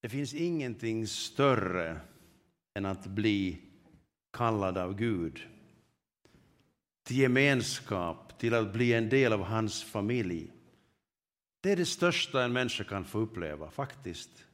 Det 0.00 0.08
finns 0.08 0.34
ingenting 0.34 1.06
större 1.06 2.00
än 2.74 2.86
att 2.86 3.06
bli 3.06 3.58
kallad 4.32 4.78
av 4.78 4.94
Gud 4.94 5.48
till 7.02 7.18
gemenskap, 7.18 8.38
till 8.38 8.54
att 8.54 8.72
bli 8.72 8.92
en 8.92 9.08
del 9.08 9.32
av 9.32 9.42
hans 9.42 9.84
familj. 9.84 10.52
Det 11.60 11.72
är 11.72 11.76
det 11.76 11.86
största 11.86 12.44
en 12.44 12.52
människa 12.52 12.84
kan 12.84 13.04
få 13.04 13.18
uppleva, 13.18 13.70
faktiskt. 13.70 14.44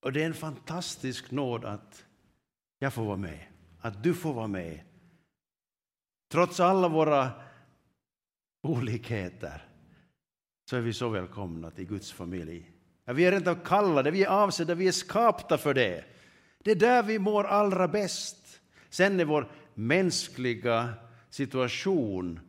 Och 0.00 0.12
det 0.12 0.22
är 0.22 0.26
en 0.26 0.34
fantastisk 0.34 1.30
nåd 1.30 1.64
att 1.64 2.04
jag 2.78 2.94
får 2.94 3.04
vara 3.04 3.16
med, 3.16 3.46
att 3.80 4.02
du 4.02 4.14
får 4.14 4.34
vara 4.34 4.46
med. 4.46 4.80
Trots 6.32 6.60
alla 6.60 6.88
våra 6.88 7.32
olikheter 8.62 9.68
så 10.70 10.76
är 10.76 10.80
vi 10.80 10.92
så 10.92 11.08
välkomna 11.08 11.70
till 11.70 11.86
Guds 11.86 12.12
familj. 12.12 12.70
Ja, 13.04 13.12
vi 13.12 13.24
är 13.24 13.36
inte 13.36 13.56
kallade, 13.64 14.10
vi 14.10 14.24
är 14.24 14.28
avsedda, 14.28 14.74
vi 14.74 14.88
är 14.88 14.92
skapta 14.92 15.58
för 15.58 15.74
det. 15.74 16.04
Det 16.58 16.70
är 16.70 16.74
där 16.74 17.02
vi 17.02 17.18
mår 17.18 17.44
allra 17.44 17.88
bäst. 17.88 18.60
Sen 18.90 19.20
är 19.20 19.24
vår 19.24 19.50
mänskliga 19.74 20.94
situation 21.30 22.40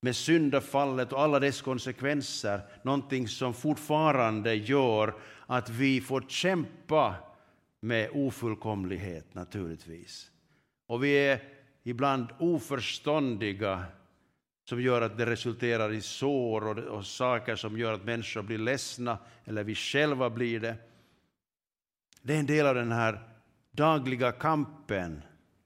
med 0.00 0.16
syndafallet 0.16 1.12
och 1.12 1.20
alla 1.20 1.40
dess 1.40 1.62
konsekvenser 1.62 2.60
någonting 2.82 3.28
som 3.28 3.54
fortfarande 3.54 4.54
gör 4.54 5.14
att 5.46 5.70
vi 5.70 6.00
får 6.00 6.20
kämpa 6.28 7.14
med 7.80 8.10
ofullkomlighet 8.12 9.34
naturligtvis. 9.34 10.30
Och 10.86 11.04
vi 11.04 11.10
är 11.12 11.42
ibland 11.82 12.26
oförståndiga 12.38 13.84
som 14.68 14.82
gör 14.82 15.02
att 15.02 15.18
det 15.18 15.26
resulterar 15.26 15.92
i 15.92 16.00
sår 16.00 16.66
och, 16.66 16.78
och 16.78 17.06
saker 17.06 17.56
som 17.56 17.78
gör 17.78 17.92
att 17.92 18.04
människor 18.04 18.42
blir 18.42 18.58
ledsna 18.58 19.18
eller 19.44 19.64
vi 19.64 19.74
själva 19.74 20.30
blir 20.30 20.60
det. 20.60 20.76
Det 22.22 22.34
är 22.34 22.38
en 22.38 22.46
del 22.46 22.66
av 22.66 22.74
den 22.74 22.92
här 22.92 23.20
dagliga 23.70 24.32
kampen 24.32 25.22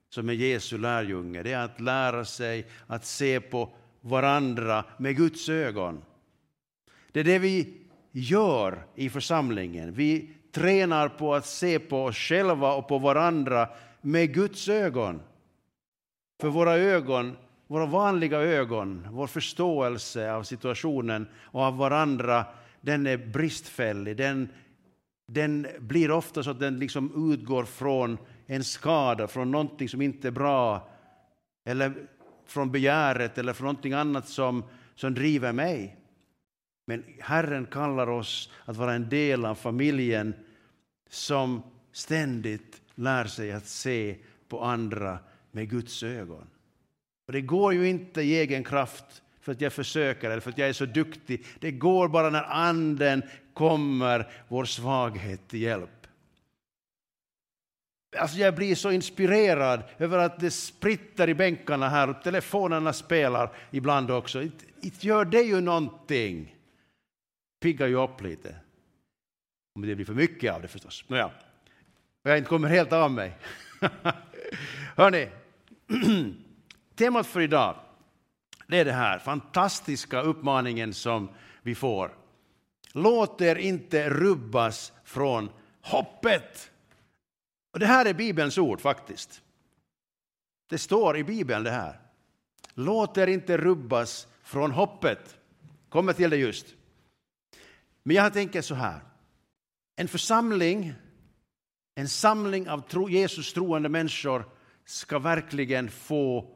som 0.09 0.29
är 0.29 0.33
Jesu 0.33 0.77
lärjunge. 0.77 1.43
Det 1.43 1.51
är 1.51 1.65
att 1.65 1.79
lära 1.79 2.25
sig 2.25 2.67
att 2.87 3.05
se 3.05 3.41
på 3.41 3.73
varandra 4.01 4.85
med 4.97 5.15
Guds 5.15 5.49
ögon. 5.49 6.01
Det 7.11 7.19
är 7.19 7.23
det 7.23 7.39
vi 7.39 7.77
gör 8.11 8.87
i 8.95 9.09
församlingen. 9.09 9.93
Vi 9.93 10.35
tränar 10.51 11.09
på 11.09 11.35
att 11.35 11.45
se 11.45 11.79
på 11.79 12.03
oss 12.03 12.17
själva 12.17 12.73
och 12.73 12.87
på 12.87 12.99
varandra 12.99 13.69
med 14.01 14.33
Guds 14.33 14.69
ögon. 14.69 15.21
För 16.41 16.49
våra 16.49 16.77
ögon, 16.77 17.37
våra 17.73 17.85
vanliga 17.85 18.37
ögon, 18.37 19.07
vår 19.11 19.27
förståelse 19.27 20.31
av 20.31 20.43
situationen 20.43 21.27
och 21.41 21.61
av 21.61 21.77
varandra, 21.77 22.45
den 22.81 23.07
är 23.07 23.17
bristfällig. 23.17 24.17
Den, 24.17 24.49
den 25.27 25.67
blir 25.79 26.11
ofta 26.11 26.43
så 26.43 26.51
att 26.51 26.59
den 26.59 26.79
liksom 26.79 27.33
utgår 27.33 27.63
från 27.65 28.17
en 28.45 28.63
skada, 28.63 29.27
från 29.27 29.51
någonting 29.51 29.89
som 29.89 30.01
inte 30.01 30.27
är 30.27 30.31
bra, 30.31 30.89
eller 31.65 31.93
från 32.45 32.71
begäret 32.71 33.37
eller 33.37 33.53
från 33.53 33.65
någonting 33.65 33.93
annat 33.93 34.27
som, 34.27 34.63
som 34.95 35.13
driver 35.13 35.53
mig. 35.53 35.97
Men 36.87 37.03
Herren 37.19 37.65
kallar 37.65 38.09
oss 38.09 38.51
att 38.65 38.77
vara 38.77 38.93
en 38.93 39.09
del 39.09 39.45
av 39.45 39.55
familjen 39.55 40.33
som 41.09 41.63
ständigt 41.91 42.81
lär 42.95 43.25
sig 43.25 43.51
att 43.51 43.67
se 43.67 44.17
på 44.47 44.63
andra 44.63 45.19
med 45.51 45.69
Guds 45.69 46.03
ögon. 46.03 46.47
Och 47.25 47.33
det 47.33 47.41
går 47.41 47.73
ju 47.73 47.89
inte 47.89 48.21
i 48.21 48.39
egen 48.39 48.63
kraft 48.63 49.21
för 49.41 49.51
att 49.51 49.61
jag 49.61 49.73
försöker 49.73 50.29
eller 50.29 50.39
för 50.39 50.49
att 50.49 50.57
jag 50.57 50.69
är 50.69 50.73
så 50.73 50.85
duktig. 50.85 51.45
Det 51.59 51.71
går 51.71 52.07
bara 52.07 52.29
när 52.29 52.43
Anden 52.43 53.23
kommer 53.53 54.27
vår 54.47 54.65
svaghet 54.65 55.47
till 55.47 55.61
hjälp. 55.61 55.89
Alltså 58.17 58.37
jag 58.37 58.55
blir 58.55 58.75
så 58.75 58.91
inspirerad 58.91 59.83
över 59.97 60.17
att 60.17 60.39
det 60.39 60.51
spritter 60.51 61.29
i 61.29 61.33
bänkarna 61.33 61.89
här 61.89 62.09
och 62.09 62.23
telefonerna 62.23 62.93
spelar 62.93 63.51
ibland 63.71 64.11
också. 64.11 64.41
Inte 64.41 65.07
gör 65.07 65.25
det 65.25 65.41
ju 65.41 65.61
någonting. 65.61 66.55
Piggar 67.61 67.87
ju 67.87 67.95
upp 67.95 68.21
lite. 68.21 68.55
Om 69.75 69.81
det 69.81 69.95
blir 69.95 70.05
för 70.05 70.13
mycket 70.13 70.53
av 70.53 70.61
det 70.61 70.67
förstås. 70.67 71.05
Nåja, 71.07 71.31
jag 72.23 72.37
inte 72.37 72.49
kommer 72.49 72.69
helt 72.69 72.93
av 72.93 73.11
mig. 73.11 73.37
Hörni, 74.95 75.27
temat 76.95 77.27
för 77.27 77.41
idag 77.41 77.75
det 78.67 78.79
är 78.79 78.85
den 78.85 78.95
här 78.95 79.19
fantastiska 79.19 80.21
uppmaningen 80.21 80.93
som 80.93 81.29
vi 81.61 81.75
får. 81.75 82.17
Låt 82.91 83.41
er 83.41 83.55
inte 83.55 84.09
rubbas 84.09 84.93
från 85.03 85.49
hoppet. 85.81 86.71
Och 87.73 87.79
det 87.79 87.85
här 87.85 88.05
är 88.05 88.13
Bibelns 88.13 88.57
ord 88.57 88.81
faktiskt. 88.81 89.41
Det 90.69 90.77
står 90.77 91.17
i 91.17 91.23
Bibeln 91.23 91.63
det 91.63 91.71
här. 91.71 91.99
Låt 92.73 93.17
er 93.17 93.27
inte 93.27 93.57
rubbas 93.57 94.27
från 94.43 94.71
hoppet. 94.71 95.37
Kommer 95.89 96.13
till 96.13 96.29
det 96.29 96.37
just. 96.37 96.65
Men 98.03 98.15
jag 98.15 98.33
tänker 98.33 98.61
så 98.61 98.75
här. 98.75 98.99
En 99.95 100.07
församling, 100.07 100.93
en 101.95 102.09
samling 102.09 102.69
av 102.69 102.81
tro, 102.81 103.09
Jesus 103.09 103.53
troende 103.53 103.89
människor 103.89 104.45
ska 104.85 105.19
verkligen 105.19 105.91
få 105.91 106.55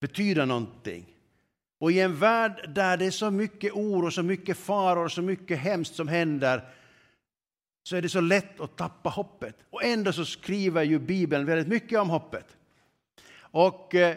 betyda 0.00 0.44
någonting. 0.44 1.06
Och 1.78 1.92
i 1.92 2.00
en 2.00 2.16
värld 2.16 2.70
där 2.74 2.96
det 2.96 3.06
är 3.06 3.10
så 3.10 3.30
mycket 3.30 3.72
oro, 3.72 4.10
så 4.10 4.22
mycket 4.22 4.56
faror, 4.56 5.08
så 5.08 5.22
mycket 5.22 5.58
hemskt 5.58 5.94
som 5.94 6.08
händer 6.08 6.72
så 7.82 7.96
är 7.96 8.02
det 8.02 8.08
så 8.08 8.20
lätt 8.20 8.60
att 8.60 8.76
tappa 8.76 9.08
hoppet. 9.08 9.56
Och 9.70 9.84
ändå 9.84 10.12
så 10.12 10.24
skriver 10.24 10.82
ju 10.82 10.98
Bibeln 10.98 11.46
väldigt 11.46 11.68
mycket 11.68 11.98
om 11.98 12.10
hoppet. 12.10 12.56
Och 13.38 13.94
eh, 13.94 14.16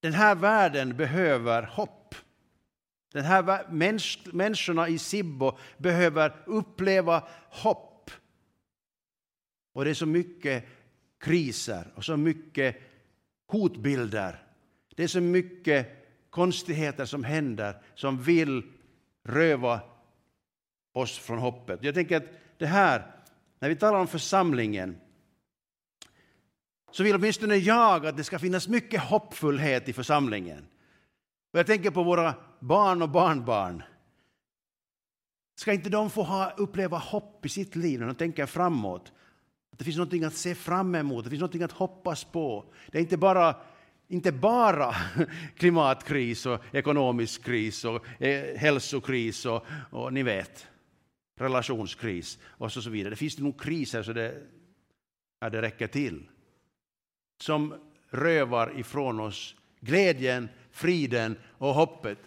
den 0.00 0.12
här 0.12 0.34
världen 0.34 0.96
behöver 0.96 1.62
hopp. 1.62 2.14
Den 3.12 3.24
här 3.24 3.70
mäns 3.70 4.18
människorna 4.24 4.88
i 4.88 4.98
Sibbo 4.98 5.58
behöver 5.76 6.32
uppleva 6.46 7.28
hopp. 7.50 8.10
Och 9.72 9.84
det 9.84 9.90
är 9.90 9.94
så 9.94 10.06
mycket 10.06 10.64
kriser 11.18 11.92
och 11.94 12.04
så 12.04 12.16
mycket 12.16 12.76
hotbilder. 13.54 14.42
Det 14.96 15.04
är 15.04 15.08
så 15.08 15.20
mycket 15.20 15.86
konstigheter 16.30 17.04
som 17.04 17.24
händer 17.24 17.82
som 17.94 18.22
vill 18.22 18.62
röva 19.24 19.80
oss 20.92 21.18
från 21.18 21.38
hoppet. 21.38 21.78
Jag 21.82 21.94
tänker 21.94 22.16
att 22.16 22.28
det 22.58 22.66
här, 22.66 23.06
när 23.58 23.68
vi 23.68 23.76
talar 23.76 23.98
om 23.98 24.06
församlingen, 24.06 24.96
så 26.90 27.02
vill 27.02 27.14
åtminstone 27.14 27.56
jag 27.56 28.06
att 28.06 28.16
det 28.16 28.24
ska 28.24 28.38
finnas 28.38 28.68
mycket 28.68 29.00
hoppfullhet 29.00 29.88
i 29.88 29.92
församlingen. 29.92 30.66
Och 31.52 31.58
jag 31.58 31.66
tänker 31.66 31.90
på 31.90 32.02
våra 32.02 32.34
barn 32.60 33.02
och 33.02 33.08
barnbarn. 33.08 33.82
Ska 35.56 35.72
inte 35.72 35.90
de 35.90 36.10
få 36.10 36.22
ha, 36.22 36.50
uppleva 36.50 36.98
hopp 36.98 37.46
i 37.46 37.48
sitt 37.48 37.76
liv 37.76 38.00
när 38.00 38.06
de 38.06 38.14
tänker 38.14 38.46
framåt? 38.46 39.12
Att 39.74 39.78
det 39.78 39.84
finns 39.84 39.96
något 39.96 40.24
att 40.24 40.34
se 40.34 40.54
fram 40.54 40.94
emot, 40.94 41.24
det 41.24 41.30
finns 41.30 41.42
något 41.42 41.62
att 41.62 41.72
hoppas 41.72 42.24
på. 42.24 42.64
Det 42.90 42.98
är 42.98 43.02
inte 43.02 43.16
bara, 43.16 43.56
inte 44.08 44.32
bara 44.32 44.94
klimatkris 45.56 46.46
och 46.46 46.60
ekonomisk 46.72 47.44
kris 47.44 47.84
och 47.84 48.22
eh, 48.22 48.56
hälsokris 48.56 49.46
och, 49.46 49.66
och 49.90 50.12
ni 50.12 50.22
vet 50.22 50.66
relationskris 51.40 52.38
och 52.44 52.72
så 52.72 52.90
vidare. 52.90 53.10
Det 53.10 53.16
finns 53.16 53.38
nog 53.38 53.60
kriser 53.60 54.02
så 54.02 54.12
det, 54.12 54.42
ja, 55.40 55.50
det 55.50 55.62
räcker 55.62 55.86
till. 55.86 56.22
Som 57.42 57.74
rövar 58.10 58.78
ifrån 58.78 59.20
oss 59.20 59.54
glädjen, 59.80 60.48
friden 60.70 61.36
och 61.58 61.74
hoppet. 61.74 62.18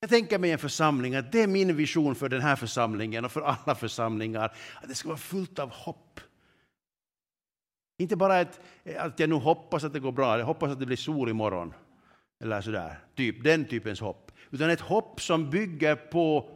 Jag 0.00 0.10
tänker 0.10 0.38
mig 0.38 0.52
en 0.52 0.58
församling, 0.58 1.14
att 1.14 1.32
det 1.32 1.42
är 1.42 1.46
min 1.46 1.76
vision 1.76 2.14
för 2.14 2.28
den 2.28 2.40
här 2.40 2.56
församlingen 2.56 3.24
och 3.24 3.32
för 3.32 3.40
alla 3.40 3.74
församlingar, 3.74 4.44
att 4.82 4.88
det 4.88 4.94
ska 4.94 5.08
vara 5.08 5.18
fullt 5.18 5.58
av 5.58 5.70
hopp. 5.70 6.20
Inte 7.98 8.16
bara 8.16 8.40
ett, 8.40 8.60
att 8.98 9.20
jag 9.20 9.28
nu 9.28 9.34
hoppas 9.34 9.84
att 9.84 9.92
det 9.92 10.00
går 10.00 10.12
bra, 10.12 10.38
jag 10.38 10.46
hoppas 10.46 10.70
att 10.70 10.80
det 10.80 10.86
blir 10.86 10.96
sol 10.96 11.28
imorgon, 11.28 11.74
eller 12.40 12.60
sådär, 12.60 12.98
typ, 13.14 13.44
den 13.44 13.64
typens 13.64 14.00
hopp. 14.00 14.32
Utan 14.50 14.70
ett 14.70 14.80
hopp 14.80 15.20
som 15.20 15.50
bygger 15.50 15.96
på 15.96 16.50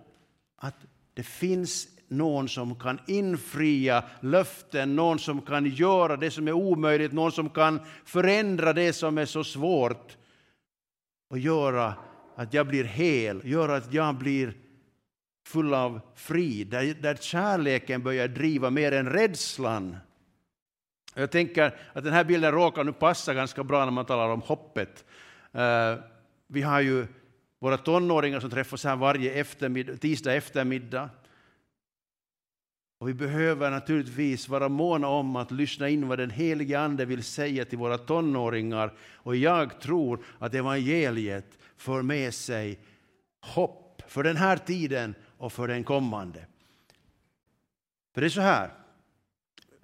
att 0.56 0.76
det 1.14 1.22
finns 1.22 1.88
någon 2.08 2.48
som 2.48 2.74
kan 2.74 2.98
infria 3.06 4.04
löften, 4.20 4.96
någon 4.96 5.18
som 5.18 5.42
kan 5.42 5.66
göra 5.66 6.16
det 6.16 6.30
som 6.30 6.48
är 6.48 6.52
omöjligt, 6.52 7.12
någon 7.12 7.32
som 7.32 7.50
kan 7.50 7.80
förändra 8.04 8.72
det 8.72 8.92
som 8.92 9.18
är 9.18 9.26
så 9.26 9.44
svårt 9.44 10.16
och 11.30 11.38
göra 11.38 11.94
att 12.36 12.54
jag 12.54 12.66
blir 12.66 12.84
hel, 12.84 13.40
göra 13.44 13.76
att 13.76 13.92
jag 13.92 14.14
blir 14.14 14.54
full 15.46 15.74
av 15.74 16.00
frid, 16.14 16.68
där, 16.68 16.94
där 17.02 17.14
kärleken 17.14 18.02
börjar 18.02 18.28
driva 18.28 18.70
mer 18.70 18.92
än 18.92 19.10
rädslan. 19.10 19.96
Jag 21.14 21.30
tänker 21.30 21.74
att 21.92 22.04
den 22.04 22.12
här 22.12 22.24
bilden 22.24 22.52
råkar 22.52 22.84
nu 22.84 22.92
passa 22.92 23.34
ganska 23.34 23.64
bra 23.64 23.84
när 23.84 23.92
man 23.92 24.04
talar 24.04 24.28
om 24.28 24.40
hoppet. 24.40 25.04
Eh, 25.52 25.94
vi 26.46 26.62
har 26.62 26.80
ju 26.80 27.06
våra 27.58 27.78
tonåringar 27.78 28.40
som 28.40 28.50
träffas 28.50 28.84
här 28.84 28.96
varje 28.96 29.32
eftermiddag, 29.32 29.96
tisdag 29.96 30.34
eftermiddag. 30.34 31.10
Och 32.98 33.08
vi 33.08 33.14
behöver 33.14 33.70
naturligtvis 33.70 34.48
vara 34.48 34.68
måna 34.68 35.08
om 35.08 35.36
att 35.36 35.50
lyssna 35.50 35.88
in 35.88 36.08
vad 36.08 36.18
den 36.18 36.30
helige 36.30 36.80
Ande 36.80 37.04
vill 37.04 37.22
säga 37.22 37.64
till 37.64 37.78
våra 37.78 37.98
tonåringar. 37.98 38.92
Och 39.14 39.36
jag 39.36 39.80
tror 39.80 40.24
att 40.38 40.54
evangeliet 40.54 41.58
för 41.76 42.02
med 42.02 42.34
sig 42.34 42.78
hopp 43.40 44.02
för 44.06 44.22
den 44.22 44.36
här 44.36 44.56
tiden 44.56 45.14
och 45.38 45.52
för 45.52 45.68
den 45.68 45.84
kommande. 45.84 46.46
För 48.14 48.20
det 48.20 48.26
är 48.26 48.28
så 48.28 48.40
här, 48.40 48.70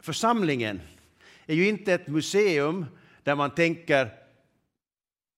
församlingen 0.01 0.81
är 1.47 1.55
ju 1.55 1.69
inte 1.69 1.95
ett 1.95 2.09
museum 2.09 2.87
där 3.23 3.35
man 3.35 3.51
tänker 3.51 4.11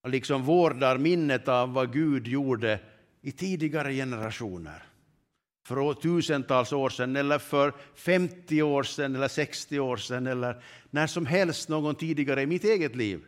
liksom 0.08 0.42
vårdar 0.42 0.98
minnet 0.98 1.48
av 1.48 1.72
vad 1.72 1.92
Gud 1.92 2.26
gjorde 2.26 2.80
i 3.22 3.32
tidigare 3.32 3.92
generationer. 3.92 4.82
För 5.66 5.94
tusentals 5.94 6.72
år 6.72 6.90
sedan, 6.90 7.16
eller 7.16 7.38
för 7.38 7.72
50 7.94 8.62
år 8.62 8.82
sedan, 8.82 9.16
eller 9.16 9.28
60 9.28 9.80
år 9.80 9.96
sedan, 9.96 10.26
eller 10.26 10.62
när 10.90 11.06
som 11.06 11.26
helst 11.26 11.68
någon 11.68 11.94
tidigare 11.94 12.42
i 12.42 12.46
mitt 12.46 12.64
eget 12.64 12.96
liv. 12.96 13.24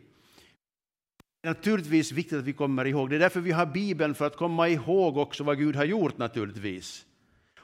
Det 1.41 1.47
är 1.47 1.53
naturligtvis 1.53 2.11
viktigt 2.11 2.37
att 2.37 2.43
vi 2.43 2.53
kommer 2.53 2.85
ihåg. 2.85 3.09
Det 3.09 3.15
är 3.15 3.19
därför 3.19 3.39
vi 3.39 3.51
har 3.51 3.65
Bibeln, 3.65 4.15
för 4.15 4.27
att 4.27 4.35
komma 4.35 4.69
ihåg 4.69 5.17
också 5.17 5.43
vad 5.43 5.57
Gud 5.57 5.75
har 5.75 5.85
gjort 5.85 6.17
naturligtvis. 6.17 7.05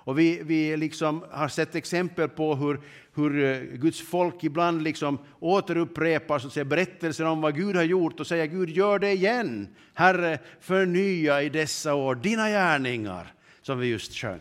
Och 0.08 0.20
vi, 0.20 0.44
vi 0.44 0.78
liksom 0.78 1.24
har 1.32 1.48
sett 1.48 1.76
exempel 1.76 2.30
på 2.30 2.56
hur, 2.56 2.80
hur 3.16 3.44
eh, 3.44 3.78
Guds 3.78 4.02
folk 4.02 4.44
ibland 4.44 4.82
liksom 4.82 5.18
återupprepar 5.40 6.40
så 6.40 6.48
att 6.48 6.54
säga, 6.54 6.66
berättelser 6.66 7.26
om 7.26 7.42
vad 7.42 7.56
Gud 7.56 7.76
har 7.76 7.84
gjort 7.84 8.20
och 8.20 8.28
säger 8.28 8.46
Gud 8.46 8.70
gör 8.70 9.00
det 9.00 9.12
igen. 9.12 9.68
Herre, 9.94 10.40
förnya 10.60 11.42
i 11.42 11.50
dessa 11.50 11.94
år 11.94 12.16
dina 12.16 12.50
gärningar, 12.50 13.34
som 13.62 13.80
vi 13.80 13.88
just 13.88 14.14
sjöng. 14.14 14.40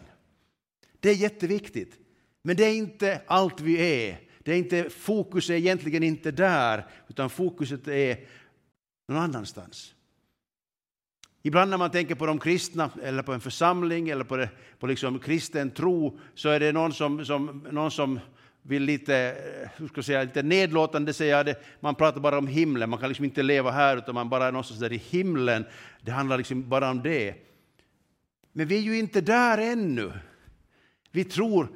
Det 1.00 1.10
är 1.10 1.14
jätteviktigt. 1.14 1.94
Men 2.42 2.56
det 2.56 2.64
är 2.64 2.74
inte 2.74 3.20
allt 3.26 3.60
vi 3.60 4.04
är. 4.06 4.18
Det 4.38 4.52
är 4.52 4.58
inte, 4.58 4.90
fokus 4.90 5.50
är 5.50 5.54
egentligen 5.54 6.02
inte 6.02 6.30
där, 6.30 6.86
utan 7.08 7.30
fokuset 7.30 7.88
är 7.88 8.18
någon 9.08 9.22
annanstans. 9.22 9.94
Ibland 11.46 11.70
när 11.70 11.78
man 11.78 11.90
tänker 11.90 12.14
på 12.14 12.26
de 12.26 12.38
kristna, 12.38 12.90
eller 13.02 13.22
på 13.22 13.32
en 13.32 13.40
församling, 13.40 14.08
eller 14.08 14.24
på, 14.24 14.36
det, 14.36 14.48
på 14.78 14.86
liksom 14.86 15.18
kristen 15.18 15.70
tro, 15.70 16.18
så 16.34 16.48
är 16.48 16.60
det 16.60 16.72
någon 16.72 16.92
som, 16.92 17.24
som, 17.24 17.66
någon 17.70 17.90
som 17.90 18.20
vill 18.62 18.82
lite, 18.82 19.16
eh, 19.16 19.68
hur 19.76 19.88
ska 19.88 19.98
jag 19.98 20.04
säga, 20.04 20.22
lite 20.22 20.42
nedlåtande 20.42 21.12
säga 21.12 21.44
det. 21.44 21.62
Man 21.80 21.94
pratar 21.94 22.20
bara 22.20 22.38
om 22.38 22.46
himlen, 22.46 22.90
man 22.90 22.98
kan 22.98 23.08
liksom 23.08 23.24
inte 23.24 23.42
leva 23.42 23.70
här, 23.70 23.96
utan 23.96 24.14
man 24.14 24.28
bara 24.28 24.46
är 24.46 24.52
någonstans 24.52 24.80
där 24.80 24.92
i 24.92 24.96
himlen. 24.96 25.64
Det 26.00 26.10
handlar 26.10 26.38
liksom 26.38 26.68
bara 26.68 26.90
om 26.90 27.02
det. 27.02 27.34
Men 28.52 28.66
vi 28.66 28.76
är 28.76 28.82
ju 28.82 28.98
inte 28.98 29.20
där 29.20 29.58
ännu. 29.58 30.12
Vi 31.10 31.24
tror 31.24 31.68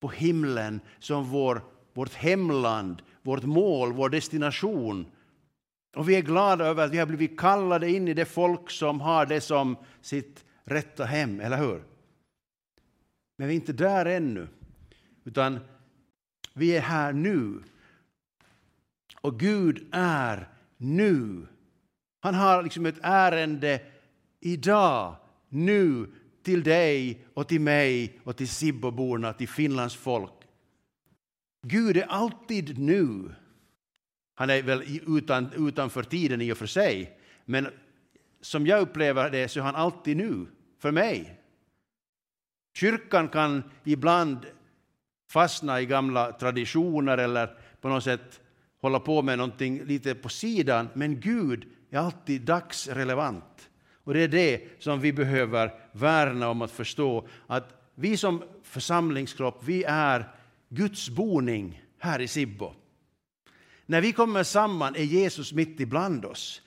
på 0.00 0.08
himlen 0.08 0.80
som 0.98 1.24
vår, 1.24 1.62
vårt 1.94 2.14
hemland, 2.14 3.02
vårt 3.22 3.44
mål, 3.44 3.92
vår 3.92 4.08
destination. 4.08 5.06
Och 5.96 6.08
vi 6.08 6.16
är 6.16 6.22
glada 6.22 6.64
över 6.64 6.84
att 6.84 6.92
vi 6.92 6.98
har 6.98 7.06
blivit 7.06 7.40
kallade 7.40 7.90
in 7.90 8.08
i 8.08 8.14
det 8.14 8.24
folk 8.24 8.70
som 8.70 9.00
har 9.00 9.26
det 9.26 9.40
som 9.40 9.76
sitt 10.00 10.44
rätta 10.64 11.04
hem, 11.04 11.40
eller 11.40 11.56
hur? 11.56 11.84
Men 13.36 13.48
vi 13.48 13.54
är 13.54 13.60
inte 13.60 13.72
där 13.72 14.06
ännu, 14.06 14.48
utan 15.24 15.58
vi 16.54 16.76
är 16.76 16.80
här 16.80 17.12
nu. 17.12 17.62
Och 19.20 19.40
Gud 19.40 19.88
är 19.92 20.48
nu. 20.76 21.46
Han 22.20 22.34
har 22.34 22.62
liksom 22.62 22.86
ett 22.86 22.98
ärende 23.02 23.80
idag, 24.40 25.16
nu, 25.48 26.06
till 26.42 26.62
dig 26.62 27.26
och 27.34 27.48
till 27.48 27.60
mig 27.60 28.20
och 28.24 28.36
till 28.36 28.48
Sibboborna, 28.48 29.32
till 29.32 29.48
Finlands 29.48 29.96
folk. 29.96 30.32
Gud 31.66 31.96
är 31.96 32.06
alltid 32.06 32.78
nu. 32.78 33.34
Han 34.38 34.50
är 34.50 34.62
väl 34.62 35.00
utan, 35.06 35.68
utanför 35.68 36.02
tiden 36.02 36.40
i 36.40 36.52
och 36.52 36.58
för 36.58 36.66
sig, 36.66 37.18
men 37.44 37.68
som 38.40 38.66
jag 38.66 38.80
upplever 38.80 39.30
det 39.30 39.48
så 39.48 39.60
är 39.60 39.64
han 39.64 39.74
alltid 39.74 40.16
nu, 40.16 40.46
för 40.78 40.90
mig. 40.90 41.40
Kyrkan 42.74 43.28
kan 43.28 43.62
ibland 43.84 44.46
fastna 45.30 45.80
i 45.80 45.86
gamla 45.86 46.32
traditioner 46.32 47.18
eller 47.18 47.58
på 47.80 47.88
något 47.88 48.04
sätt 48.04 48.40
hålla 48.80 49.00
på 49.00 49.22
med 49.22 49.38
någonting 49.38 49.84
lite 49.84 50.14
på 50.14 50.28
sidan, 50.28 50.88
men 50.94 51.20
Gud 51.20 51.66
är 51.90 51.98
alltid 51.98 52.42
dagsrelevant. 52.42 53.70
Och 54.04 54.14
det 54.14 54.20
är 54.20 54.28
det 54.28 54.62
som 54.78 55.00
vi 55.00 55.12
behöver 55.12 55.74
värna 55.92 56.48
om 56.48 56.62
att 56.62 56.70
förstå, 56.70 57.28
att 57.46 57.90
vi 57.94 58.16
som 58.16 58.42
församlingskropp, 58.62 59.64
vi 59.64 59.84
är 59.84 60.28
Guds 60.68 61.10
boning 61.10 61.82
här 61.98 62.20
i 62.20 62.28
Sibbo. 62.28 62.74
När 63.90 64.00
vi 64.00 64.12
kommer 64.12 64.42
samman 64.42 64.96
är 64.96 65.02
Jesus 65.02 65.52
mitt 65.52 65.80
ibland 65.80 66.24
oss. 66.24 66.62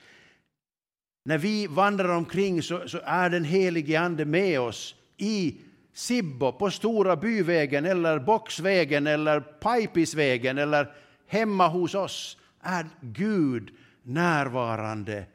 När 1.24 1.38
vi 1.38 1.66
vandrar 1.66 2.08
omkring 2.08 2.62
så, 2.62 2.88
så 2.88 3.00
är 3.04 3.30
den 3.30 3.44
helige 3.44 4.00
Ande 4.00 4.24
med 4.24 4.60
oss 4.60 4.94
i 5.16 5.60
Sibbo, 5.92 6.52
på 6.52 6.70
Stora 6.70 7.16
byvägen 7.16 7.84
eller 7.84 8.18
Boxvägen 8.18 9.06
eller 9.06 9.40
Pajpisvägen 9.40 10.58
eller 10.58 10.94
hemma 11.26 11.68
hos 11.68 11.94
oss 11.94 12.38
är 12.60 12.86
Gud 13.00 13.70
närvarande 14.02 15.26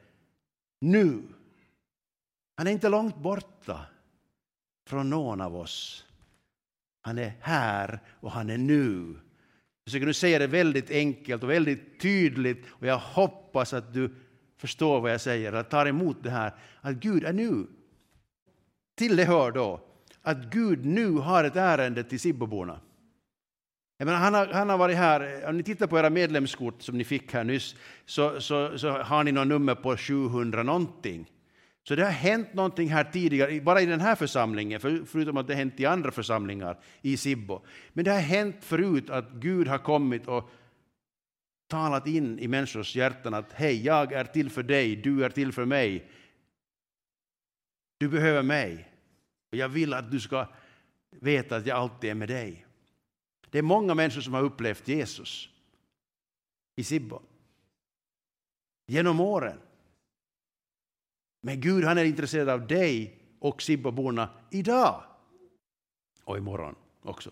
nu. 0.80 1.22
Han 2.56 2.66
är 2.66 2.70
inte 2.70 2.88
långt 2.88 3.16
borta 3.16 3.86
från 4.86 5.10
någon 5.10 5.40
av 5.40 5.56
oss. 5.56 6.04
Han 7.00 7.18
är 7.18 7.32
här 7.40 8.00
och 8.20 8.30
han 8.30 8.50
är 8.50 8.58
nu. 8.58 9.16
Jag 9.88 9.90
försöker 9.90 10.06
nu 10.06 10.14
säga 10.14 10.38
det 10.38 10.46
väldigt 10.46 10.90
enkelt 10.90 11.42
och 11.42 11.50
väldigt 11.50 12.00
tydligt 12.00 12.64
och 12.68 12.86
jag 12.86 12.98
hoppas 12.98 13.72
att 13.72 13.94
du 13.94 14.14
förstår 14.56 15.00
vad 15.00 15.12
jag 15.12 15.20
säger, 15.20 15.54
och 15.54 15.68
tar 15.68 15.86
emot 15.86 16.16
det 16.22 16.30
här, 16.30 16.54
att 16.80 16.94
Gud 16.94 17.24
är 17.24 17.32
nu. 17.32 17.66
Till 18.96 19.16
det 19.16 19.24
hör 19.24 19.50
då 19.50 19.80
att 20.22 20.44
Gud 20.44 20.86
nu 20.86 21.10
har 21.10 21.44
ett 21.44 21.56
ärende 21.56 22.04
till 22.04 22.20
Sibboborna. 22.20 22.80
han, 23.98 24.34
har, 24.34 24.46
han 24.46 24.68
har 24.68 24.78
varit 24.78 24.96
här, 24.96 25.48
om 25.48 25.56
ni 25.56 25.62
tittar 25.62 25.86
på 25.86 25.98
era 25.98 26.10
medlemskort 26.10 26.82
som 26.82 26.98
ni 26.98 27.04
fick 27.04 27.32
här 27.32 27.44
nyss, 27.44 27.76
så, 28.06 28.40
så, 28.40 28.78
så 28.78 28.90
har 28.90 29.24
ni 29.24 29.32
något 29.32 29.46
nummer 29.46 29.74
på 29.74 29.96
700 29.96 30.62
någonting. 30.62 31.30
Så 31.88 31.94
det 31.94 32.04
har 32.04 32.10
hänt 32.10 32.54
någonting 32.54 32.88
här 32.88 33.04
tidigare, 33.04 33.60
bara 33.60 33.80
i 33.80 33.86
den 33.86 34.00
här 34.00 34.14
församlingen, 34.14 34.80
förutom 34.80 35.36
att 35.36 35.46
det 35.46 35.54
har 35.54 35.58
hänt 35.58 35.80
i 35.80 35.86
andra 35.86 36.10
församlingar 36.10 36.78
i 37.02 37.16
Sibbo. 37.16 37.60
Men 37.92 38.04
det 38.04 38.10
har 38.10 38.20
hänt 38.20 38.56
förut 38.60 39.10
att 39.10 39.30
Gud 39.30 39.68
har 39.68 39.78
kommit 39.78 40.28
och 40.28 40.50
talat 41.66 42.06
in 42.06 42.38
i 42.38 42.48
människors 42.48 42.96
hjärtan 42.96 43.34
att 43.34 43.52
hej, 43.52 43.84
jag 43.84 44.12
är 44.12 44.24
till 44.24 44.50
för 44.50 44.62
dig, 44.62 44.96
du 44.96 45.24
är 45.24 45.30
till 45.30 45.52
för 45.52 45.64
mig. 45.64 46.10
Du 47.98 48.08
behöver 48.08 48.42
mig. 48.42 48.88
Och 49.52 49.58
jag 49.58 49.68
vill 49.68 49.94
att 49.94 50.10
du 50.10 50.20
ska 50.20 50.46
veta 51.10 51.56
att 51.56 51.66
jag 51.66 51.78
alltid 51.78 52.10
är 52.10 52.14
med 52.14 52.28
dig. 52.28 52.66
Det 53.50 53.58
är 53.58 53.62
många 53.62 53.94
människor 53.94 54.20
som 54.20 54.34
har 54.34 54.42
upplevt 54.42 54.88
Jesus 54.88 55.48
i 56.76 56.84
Sibbo. 56.84 57.22
Genom 58.86 59.20
åren. 59.20 59.58
Men 61.40 61.60
Gud 61.60 61.84
han 61.84 61.98
är 61.98 62.04
intresserad 62.04 62.48
av 62.48 62.66
dig 62.66 63.18
och 63.38 63.62
Sibbaborna 63.62 64.28
idag 64.50 65.02
och 66.24 66.38
imorgon 66.38 66.74
också. 67.02 67.30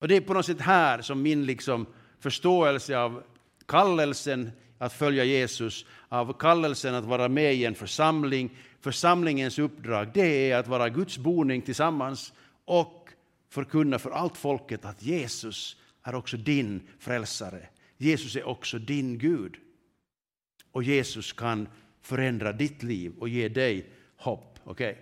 Och 0.00 0.08
det 0.08 0.16
är 0.16 0.20
på 0.20 0.34
något 0.34 0.46
sätt 0.46 0.60
här 0.60 1.02
som 1.02 1.22
min 1.22 1.46
liksom 1.46 1.86
förståelse 2.18 2.98
av 2.98 3.22
kallelsen 3.66 4.50
att 4.78 4.92
följa 4.92 5.24
Jesus, 5.24 5.86
av 6.08 6.38
kallelsen 6.38 6.94
att 6.94 7.04
vara 7.04 7.28
med 7.28 7.54
i 7.54 7.64
en 7.64 7.74
församling, 7.74 8.56
församlingens 8.80 9.58
uppdrag, 9.58 10.10
det 10.14 10.50
är 10.50 10.56
att 10.58 10.68
vara 10.68 10.88
Guds 10.88 11.18
boning 11.18 11.62
tillsammans 11.62 12.32
och 12.64 13.08
förkunna 13.48 13.98
för 13.98 14.10
allt 14.10 14.36
folket 14.36 14.84
att 14.84 15.02
Jesus 15.02 15.76
är 16.02 16.14
också 16.14 16.36
din 16.36 16.88
frälsare. 16.98 17.68
Jesus 17.96 18.36
är 18.36 18.44
också 18.48 18.78
din 18.78 19.18
Gud. 19.18 19.56
Och 20.72 20.82
Jesus 20.82 21.32
kan 21.32 21.68
förändra 22.04 22.52
ditt 22.52 22.82
liv 22.82 23.12
och 23.18 23.28
ge 23.28 23.48
dig 23.48 23.90
hopp. 24.16 24.58
Okay? 24.64 24.94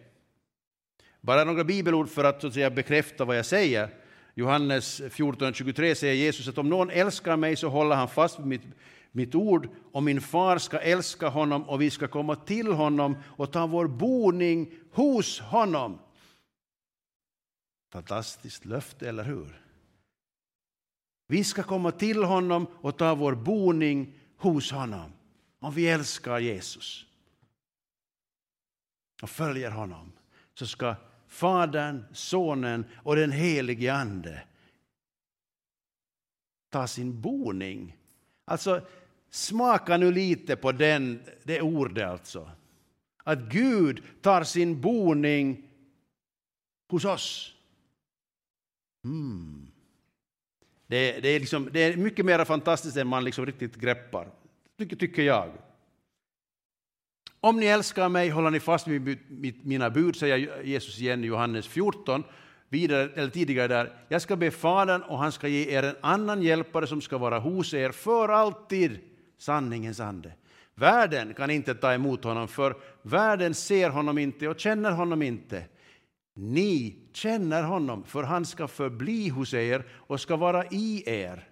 Bara 1.20 1.44
några 1.44 1.64
bibelord 1.64 2.08
för 2.08 2.24
att, 2.24 2.40
så 2.40 2.46
att 2.46 2.54
säga, 2.54 2.70
bekräfta 2.70 3.24
vad 3.24 3.38
jag 3.38 3.46
säger. 3.46 3.88
Johannes 4.34 5.00
14.23 5.00 5.94
säger 5.94 6.14
Jesus 6.14 6.48
att 6.48 6.58
om 6.58 6.68
någon 6.68 6.90
älskar 6.90 7.36
mig 7.36 7.56
så 7.56 7.68
håller 7.68 7.96
han 7.96 8.08
fast 8.08 8.38
vid 8.38 8.46
mitt, 8.46 8.62
mitt 9.12 9.34
ord 9.34 9.68
och 9.92 10.02
min 10.02 10.20
far 10.20 10.58
ska 10.58 10.78
älska 10.78 11.28
honom 11.28 11.68
och 11.68 11.82
vi 11.82 11.90
ska 11.90 12.08
komma 12.08 12.36
till 12.36 12.72
honom 12.72 13.16
och 13.24 13.52
ta 13.52 13.66
vår 13.66 13.86
boning 13.86 14.72
hos 14.92 15.40
honom. 15.40 15.98
Fantastiskt 17.92 18.64
löfte, 18.64 19.08
eller 19.08 19.24
hur? 19.24 19.60
Vi 21.26 21.44
ska 21.44 21.62
komma 21.62 21.90
till 21.90 22.24
honom 22.24 22.66
och 22.80 22.98
ta 22.98 23.14
vår 23.14 23.34
boning 23.34 24.14
hos 24.36 24.70
honom 24.70 25.12
om 25.62 25.74
vi 25.74 25.88
älskar 25.88 26.38
Jesus. 26.38 27.06
och 29.22 29.30
följer 29.30 29.70
honom 29.70 30.12
så 30.54 30.66
ska 30.66 30.94
Fadern, 31.26 32.04
Sonen 32.12 32.84
och 32.96 33.16
den 33.16 33.32
helige 33.32 33.94
Ande 33.94 34.42
ta 36.70 36.86
sin 36.86 37.20
boning. 37.20 37.96
Alltså, 38.44 38.86
smaka 39.30 39.96
nu 39.96 40.12
lite 40.12 40.56
på 40.56 40.72
den, 40.72 41.22
det 41.42 41.60
ordet 41.60 42.08
alltså. 42.08 42.50
Att 43.24 43.38
Gud 43.38 44.02
tar 44.20 44.44
sin 44.44 44.80
boning 44.80 45.68
hos 46.88 47.04
oss. 47.04 47.54
Mm. 49.04 49.66
Det, 50.86 51.20
det, 51.20 51.28
är 51.28 51.40
liksom, 51.40 51.68
det 51.72 51.80
är 51.80 51.96
mycket 51.96 52.24
mer 52.24 52.44
fantastiskt 52.44 52.96
än 52.96 53.06
man 53.06 53.24
liksom 53.24 53.46
riktigt 53.46 53.76
greppar, 53.76 54.30
tycker, 54.78 54.96
tycker 54.96 55.22
jag. 55.22 55.50
Om 57.40 57.56
ni 57.56 57.66
älskar 57.66 58.08
mig 58.08 58.30
håller 58.30 58.50
ni 58.50 58.60
fast 58.60 58.88
vid 58.88 59.66
mina 59.66 59.90
bud, 59.90 60.16
säger 60.16 60.62
Jesus 60.62 61.00
igen 61.00 61.24
i 61.24 61.26
Johannes 61.26 61.66
14. 61.66 62.24
Vidare, 62.68 63.10
eller 63.14 63.30
tidigare 63.30 63.68
där, 63.68 63.92
jag 64.08 64.22
ska 64.22 64.36
be 64.36 64.50
Fadern 64.50 65.02
och 65.02 65.18
han 65.18 65.32
ska 65.32 65.48
ge 65.48 65.70
er 65.70 65.82
en 65.82 65.96
annan 66.00 66.42
hjälpare 66.42 66.86
som 66.86 67.00
ska 67.00 67.18
vara 67.18 67.38
hos 67.38 67.74
er 67.74 67.90
för 67.90 68.28
alltid, 68.28 68.98
sanningens 69.38 70.00
ande. 70.00 70.32
Världen 70.74 71.34
kan 71.34 71.50
inte 71.50 71.74
ta 71.74 71.92
emot 71.92 72.24
honom, 72.24 72.48
för 72.48 72.76
världen 73.02 73.54
ser 73.54 73.90
honom 73.90 74.18
inte 74.18 74.48
och 74.48 74.60
känner 74.60 74.90
honom 74.92 75.22
inte. 75.22 75.64
Ni 76.34 76.96
känner 77.12 77.62
honom, 77.62 78.04
för 78.04 78.22
han 78.22 78.46
ska 78.46 78.68
förbli 78.68 79.28
hos 79.28 79.54
er 79.54 79.84
och 79.90 80.20
ska 80.20 80.36
vara 80.36 80.64
i 80.64 81.02
er. 81.06 81.48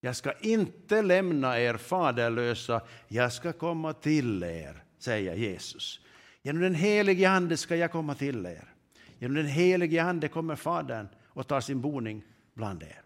Jag 0.00 0.16
ska 0.16 0.32
inte 0.32 1.02
lämna 1.02 1.60
er 1.60 1.76
faderlösa, 1.76 2.80
jag 3.08 3.32
ska 3.32 3.52
komma 3.52 3.92
till 3.92 4.42
er, 4.42 4.84
säger 4.98 5.34
Jesus. 5.34 6.00
Genom 6.42 6.62
den 6.62 6.74
helige 6.74 7.30
Ande 7.30 7.56
ska 7.56 7.76
jag 7.76 7.92
komma 7.92 8.14
till 8.14 8.46
er. 8.46 8.72
Genom 9.18 9.34
den 9.36 9.46
helige 9.46 10.02
Ande 10.02 10.28
kommer 10.28 10.56
Fadern 10.56 11.08
och 11.26 11.46
tar 11.46 11.60
sin 11.60 11.80
boning 11.80 12.22
bland 12.54 12.82
er. 12.82 13.02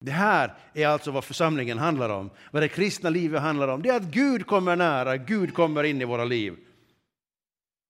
Det 0.00 0.10
här 0.10 0.54
är 0.74 0.86
alltså 0.86 1.10
vad 1.10 1.24
församlingen 1.24 1.78
handlar 1.78 2.08
om, 2.08 2.30
vad 2.50 2.62
det 2.62 2.68
kristna 2.68 3.10
livet 3.10 3.40
handlar 3.40 3.68
om. 3.68 3.82
Det 3.82 3.88
är 3.88 3.96
att 3.96 4.02
Gud 4.02 4.46
kommer 4.46 4.76
nära, 4.76 5.16
Gud 5.16 5.54
kommer 5.54 5.84
in 5.84 6.02
i 6.02 6.04
våra 6.04 6.24
liv. 6.24 6.56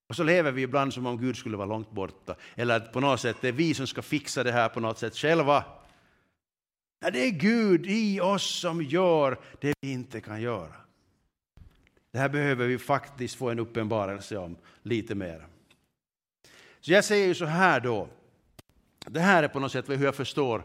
Och 0.09 0.17
så 0.17 0.23
lever 0.23 0.53
vi 0.53 0.63
ibland 0.63 0.95
som 0.95 1.07
om 1.07 1.19
Gud 1.21 1.37
skulle 1.37 1.57
vara 1.57 1.67
långt 1.67 1.91
borta, 1.91 2.35
eller 2.55 2.77
att 2.77 2.93
på 2.93 3.01
något 3.01 3.21
sätt 3.21 3.37
det 3.41 3.49
är 3.49 3.53
vi 3.53 3.75
som 3.75 3.87
ska 3.87 4.03
fixa 4.03 4.45
det 4.45 4.53
här 4.53 4.69
på 4.69 4.81
något 4.81 4.99
sätt 4.99 5.17
själva. 5.17 5.65
Ja, 7.01 7.11
det 7.11 7.19
är 7.19 7.31
Gud 7.31 7.87
i 7.87 8.21
oss 8.21 8.61
som 8.61 8.83
gör 8.83 9.39
det 9.61 9.75
vi 9.81 9.93
inte 9.93 10.21
kan 10.21 10.43
göra. 10.43 10.75
Det 12.13 12.19
här 12.19 12.29
behöver 12.29 12.67
vi 12.67 12.79
faktiskt 12.79 13.35
få 13.35 13.51
en 13.51 13.59
uppenbarelse 13.59 14.37
om 14.37 14.57
lite 14.83 15.15
mer. 15.15 15.47
Så 16.81 16.93
jag 16.93 17.05
säger 17.05 17.27
ju 17.27 17.35
så 17.35 17.45
här 17.45 17.81
då, 17.81 18.09
det 19.07 19.21
här 19.21 19.43
är 19.43 19.49
på 19.49 19.61
något 19.61 19.73
sätt 19.73 19.89
hur 19.89 20.05
jag 20.05 20.15
förstår 20.15 20.63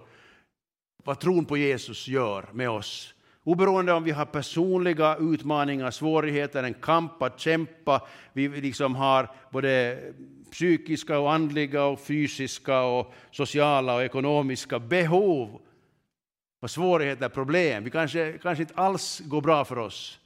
vad 1.04 1.20
tron 1.20 1.46
på 1.46 1.58
Jesus 1.58 2.08
gör 2.08 2.50
med 2.54 2.70
oss. 2.70 3.14
Oberoende 3.44 3.94
om 3.94 4.04
vi 4.04 4.12
har 4.12 4.26
personliga 4.26 5.18
utmaningar, 5.18 5.92
svårigheter, 5.92 6.64
en 6.64 6.74
kamp 6.74 7.22
att 7.22 7.40
kämpa, 7.40 8.08
vi 8.34 8.48
liksom 8.50 8.96
har 8.96 9.32
både 9.52 10.00
psykiska 10.52 11.20
och 11.20 11.34
andliga 11.34 11.84
och 11.86 12.00
fysiska 12.00 12.82
och 12.82 13.14
sociala 13.32 13.96
och 13.96 14.04
ekonomiska 14.04 14.80
behov 14.80 15.62
och 16.66 16.72
svårigheter, 16.72 17.30
problem. 17.30 17.84
Vi 17.84 17.90
kanske, 17.90 18.38
kanske 18.38 18.64
inte 18.64 18.74
alls 18.76 19.20
går 19.26 19.42
bra 19.42 19.66
för 19.66 19.78
oss. 19.78 20.20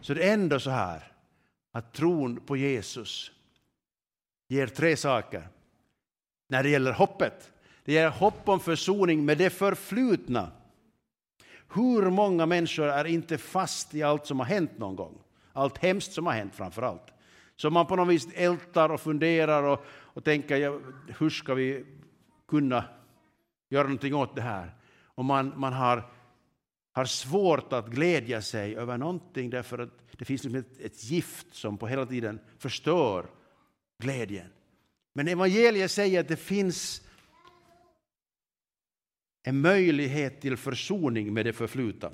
Så 0.00 0.14
det 0.14 0.28
är 0.28 0.34
ändå 0.34 0.60
så 0.60 0.70
här 0.70 1.12
att 1.72 1.92
tron 1.92 2.40
på 2.46 2.56
Jesus 2.56 3.32
ger 4.48 4.66
tre 4.66 4.96
saker 4.96 5.48
när 6.48 6.62
det 6.62 6.68
gäller 6.68 6.92
hoppet. 6.92 7.52
Det 7.84 7.92
ger 7.92 8.08
hopp 8.08 8.48
om 8.48 8.60
försoning 8.60 9.24
med 9.24 9.38
det 9.38 9.50
förflutna. 9.50 10.50
Hur 11.74 12.10
många 12.10 12.46
människor 12.46 12.86
är 12.86 13.04
inte 13.04 13.38
fast 13.38 13.94
i 13.94 14.02
allt 14.02 14.26
som 14.26 14.38
har 14.38 14.46
hänt 14.46 14.78
någon 14.78 14.96
gång? 14.96 15.18
Allt 15.52 15.78
hemskt 15.78 16.12
som 16.12 16.26
har 16.26 16.32
hänt 16.32 16.54
framför 16.54 16.82
allt. 16.82 17.12
Så 17.56 17.70
man 17.70 17.86
på 17.86 17.96
något 17.96 18.08
vis 18.08 18.28
ältar 18.34 18.88
och 18.88 19.00
funderar 19.00 19.62
och, 19.62 19.84
och 19.88 20.24
tänker 20.24 20.56
ja, 20.56 20.78
hur 21.18 21.30
ska 21.30 21.54
vi 21.54 21.84
kunna 22.48 22.84
göra 23.68 23.82
någonting 23.82 24.14
åt 24.14 24.36
det 24.36 24.42
här? 24.42 24.74
Och 25.22 25.26
man, 25.26 25.52
man 25.56 25.72
har, 25.72 26.10
har 26.92 27.04
svårt 27.04 27.72
att 27.72 27.88
glädja 27.88 28.42
sig 28.42 28.76
över 28.76 28.98
någonting 28.98 29.50
därför 29.50 29.78
att 29.78 29.90
det 30.18 30.24
finns 30.24 30.44
liksom 30.44 30.60
ett, 30.60 30.80
ett 30.80 31.04
gift 31.04 31.54
som 31.54 31.78
på 31.78 31.86
hela 31.86 32.06
tiden 32.06 32.40
förstör 32.58 33.26
glädjen. 33.98 34.46
Men 35.12 35.28
evangeliet 35.28 35.90
säger 35.90 36.20
att 36.20 36.28
det 36.28 36.36
finns 36.36 37.02
en 39.42 39.60
möjlighet 39.60 40.40
till 40.40 40.56
försoning 40.56 41.34
med 41.34 41.46
det 41.46 41.52
förflutna. 41.52 42.10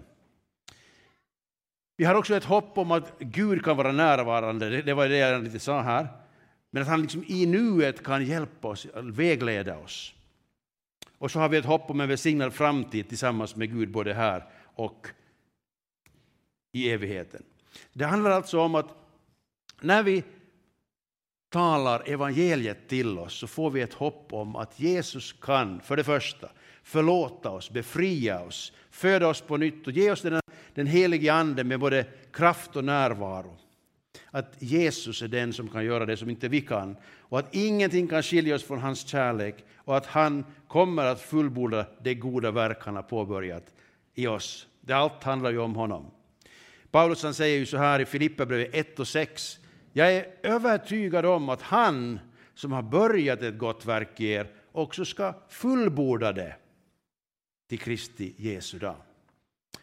Vi 1.96 2.04
har 2.04 2.14
också 2.14 2.36
ett 2.36 2.44
hopp 2.44 2.78
om 2.78 2.90
att 2.90 3.18
Gud 3.18 3.64
kan 3.64 3.76
vara 3.76 3.92
närvarande, 3.92 4.82
det 4.82 4.94
var 4.94 5.08
det 5.08 5.16
jag 5.16 5.44
lite 5.44 5.58
sa 5.58 5.80
här. 5.80 6.08
Men 6.70 6.82
att 6.82 6.88
han 6.88 7.02
liksom 7.02 7.24
i 7.26 7.46
nuet 7.46 8.02
kan 8.04 8.26
hjälpa 8.26 8.68
oss, 8.68 8.86
vägleda 8.94 9.78
oss. 9.78 10.14
Och 11.18 11.30
så 11.30 11.38
har 11.38 11.48
vi 11.48 11.56
ett 11.56 11.64
hopp 11.64 11.90
om 11.90 12.00
en 12.00 12.08
välsignad 12.08 12.54
framtid 12.54 13.08
tillsammans 13.08 13.56
med 13.56 13.72
Gud 13.72 13.90
både 13.90 14.14
här 14.14 14.44
och 14.64 15.06
i 16.72 16.90
evigheten. 16.90 17.42
Det 17.92 18.04
handlar 18.04 18.30
alltså 18.30 18.60
om 18.60 18.74
att 18.74 18.94
när 19.80 20.02
vi 20.02 20.24
talar 21.50 22.02
evangeliet 22.08 22.88
till 22.88 23.18
oss 23.18 23.38
så 23.38 23.46
får 23.46 23.70
vi 23.70 23.80
ett 23.80 23.94
hopp 23.94 24.32
om 24.32 24.56
att 24.56 24.80
Jesus 24.80 25.32
kan, 25.32 25.80
för 25.80 25.96
det 25.96 26.04
första, 26.04 26.48
förlåta 26.82 27.50
oss, 27.50 27.70
befria 27.70 28.40
oss, 28.40 28.72
föda 28.90 29.28
oss 29.28 29.40
på 29.40 29.56
nytt 29.56 29.86
och 29.86 29.92
ge 29.92 30.10
oss 30.10 30.22
den, 30.22 30.40
den 30.74 30.86
helige 30.86 31.32
Ande 31.32 31.64
med 31.64 31.80
både 31.80 32.06
kraft 32.32 32.76
och 32.76 32.84
närvaro. 32.84 33.56
Att 34.30 34.54
Jesus 34.58 35.22
är 35.22 35.28
den 35.28 35.52
som 35.52 35.68
kan 35.68 35.84
göra 35.84 36.06
det 36.06 36.16
som 36.16 36.30
inte 36.30 36.48
vi 36.48 36.60
kan 36.60 36.96
och 37.04 37.38
att 37.38 37.54
ingenting 37.54 38.08
kan 38.08 38.22
skilja 38.22 38.54
oss 38.54 38.64
från 38.64 38.78
hans 38.78 39.06
kärlek 39.06 39.64
och 39.88 39.96
att 39.96 40.06
han 40.06 40.44
kommer 40.66 41.04
att 41.04 41.20
fullborda 41.20 41.86
det 42.02 42.14
goda 42.14 42.50
verk 42.50 42.78
han 42.80 42.96
har 42.96 43.02
påbörjat 43.02 43.74
i 44.14 44.26
oss. 44.26 44.66
Det 44.80 44.92
allt 44.92 45.22
handlar 45.22 45.50
ju 45.50 45.58
om 45.58 45.74
honom. 45.74 46.10
Paulus 46.90 47.22
han 47.22 47.34
säger 47.34 47.58
ju 47.58 47.66
så 47.66 47.76
här 47.76 48.00
i 48.00 48.06
Filipperbrevet 48.06 48.74
1 48.74 49.00
och 49.00 49.08
6. 49.08 49.58
Jag 49.92 50.12
är 50.12 50.26
övertygad 50.42 51.26
om 51.26 51.48
att 51.48 51.62
han 51.62 52.20
som 52.54 52.72
har 52.72 52.82
börjat 52.82 53.42
ett 53.42 53.58
gott 53.58 53.86
verk 53.86 54.20
i 54.20 54.26
er 54.26 54.50
också 54.72 55.04
ska 55.04 55.34
fullborda 55.48 56.32
det 56.32 56.56
till 57.68 57.78
Kristi 57.78 58.34
Jesu 58.36 58.78
dag. 58.78 58.96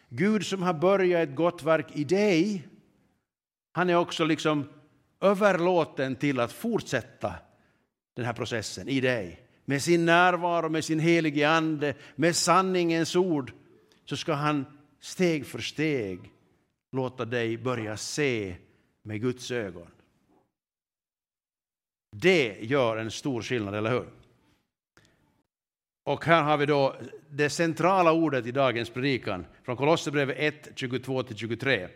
Gud 0.10 0.46
som 0.46 0.64
har 0.64 0.74
börjat 0.74 1.30
ett 1.30 1.36
gott 1.36 1.64
verk 1.64 1.88
i 1.94 2.04
dig, 2.04 2.68
han 3.72 3.90
är 3.90 3.96
också 3.96 4.26
liksom 4.26 4.70
överlåten 5.22 6.16
till 6.16 6.40
att 6.40 6.52
fortsätta 6.52 7.34
den 8.16 8.26
här 8.26 8.34
processen 8.34 8.88
i 8.90 9.02
dig. 9.02 9.45
Med 9.65 9.81
sin 9.81 10.05
närvaro, 10.05 10.69
med 10.69 10.86
sin 10.86 11.00
helige 11.00 11.50
Ande, 11.50 11.93
med 12.15 12.36
sanningens 12.36 13.15
ord 13.15 13.53
så 14.05 14.17
ska 14.17 14.34
han 14.34 14.65
steg 15.00 15.45
för 15.45 15.60
steg 15.60 16.31
låta 16.91 17.25
dig 17.25 17.57
börja 17.57 17.98
se 17.98 18.55
med 19.01 19.22
Guds 19.22 19.51
ögon. 19.51 19.88
Det 22.12 22.57
gör 22.62 22.98
en 22.98 23.12
stor 23.12 23.41
skillnad, 23.41 23.75
eller 23.75 23.91
hur? 23.91 24.05
Och 26.03 26.25
här 26.25 26.43
har 26.43 26.57
vi 26.57 26.65
då 26.65 26.95
det 27.29 27.50
centrala 27.50 28.12
ordet 28.12 28.45
i 28.45 28.51
dagens 28.51 28.89
predikan 28.89 29.45
från 29.63 29.77
Kolosserbrevet 29.77 30.36
1, 30.39 30.69
22-23. 30.75 31.89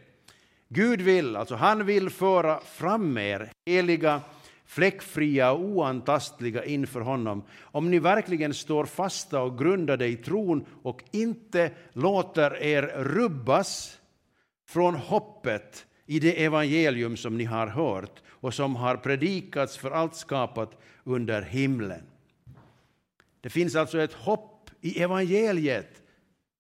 Gud 0.68 1.02
vill, 1.02 1.36
alltså 1.36 1.56
han 1.56 1.86
vill 1.86 2.10
föra 2.10 2.60
fram 2.60 3.18
er 3.18 3.50
heliga, 3.66 4.22
fläckfria 4.70 5.52
och 5.52 5.62
oantastliga 5.62 6.66
inför 6.66 7.02
honom 7.02 7.44
om 7.62 7.92
ni 7.92 8.00
verkligen 8.00 8.54
står 8.54 8.86
fasta 8.86 9.42
och 9.42 9.58
grundade 9.58 10.08
i 10.08 10.16
tron 10.16 10.66
och 10.84 11.04
inte 11.12 11.72
låter 11.94 12.64
er 12.64 12.82
rubbas 12.98 14.00
från 14.68 14.96
hoppet 14.96 15.86
i 16.06 16.20
det 16.20 16.44
evangelium 16.44 17.18
som 17.18 17.38
ni 17.38 17.44
har 17.44 17.68
hört 17.68 18.22
och 18.28 18.54
som 18.54 18.76
har 18.76 18.96
predikats 18.96 19.78
för 19.78 19.92
allt 19.92 20.16
skapat 20.16 20.82
under 21.04 21.42
himlen. 21.42 22.02
Det 23.42 23.50
finns 23.50 23.76
alltså 23.76 24.02
ett 24.02 24.14
hopp 24.14 24.70
i 24.82 25.02
evangeliet 25.02 26.02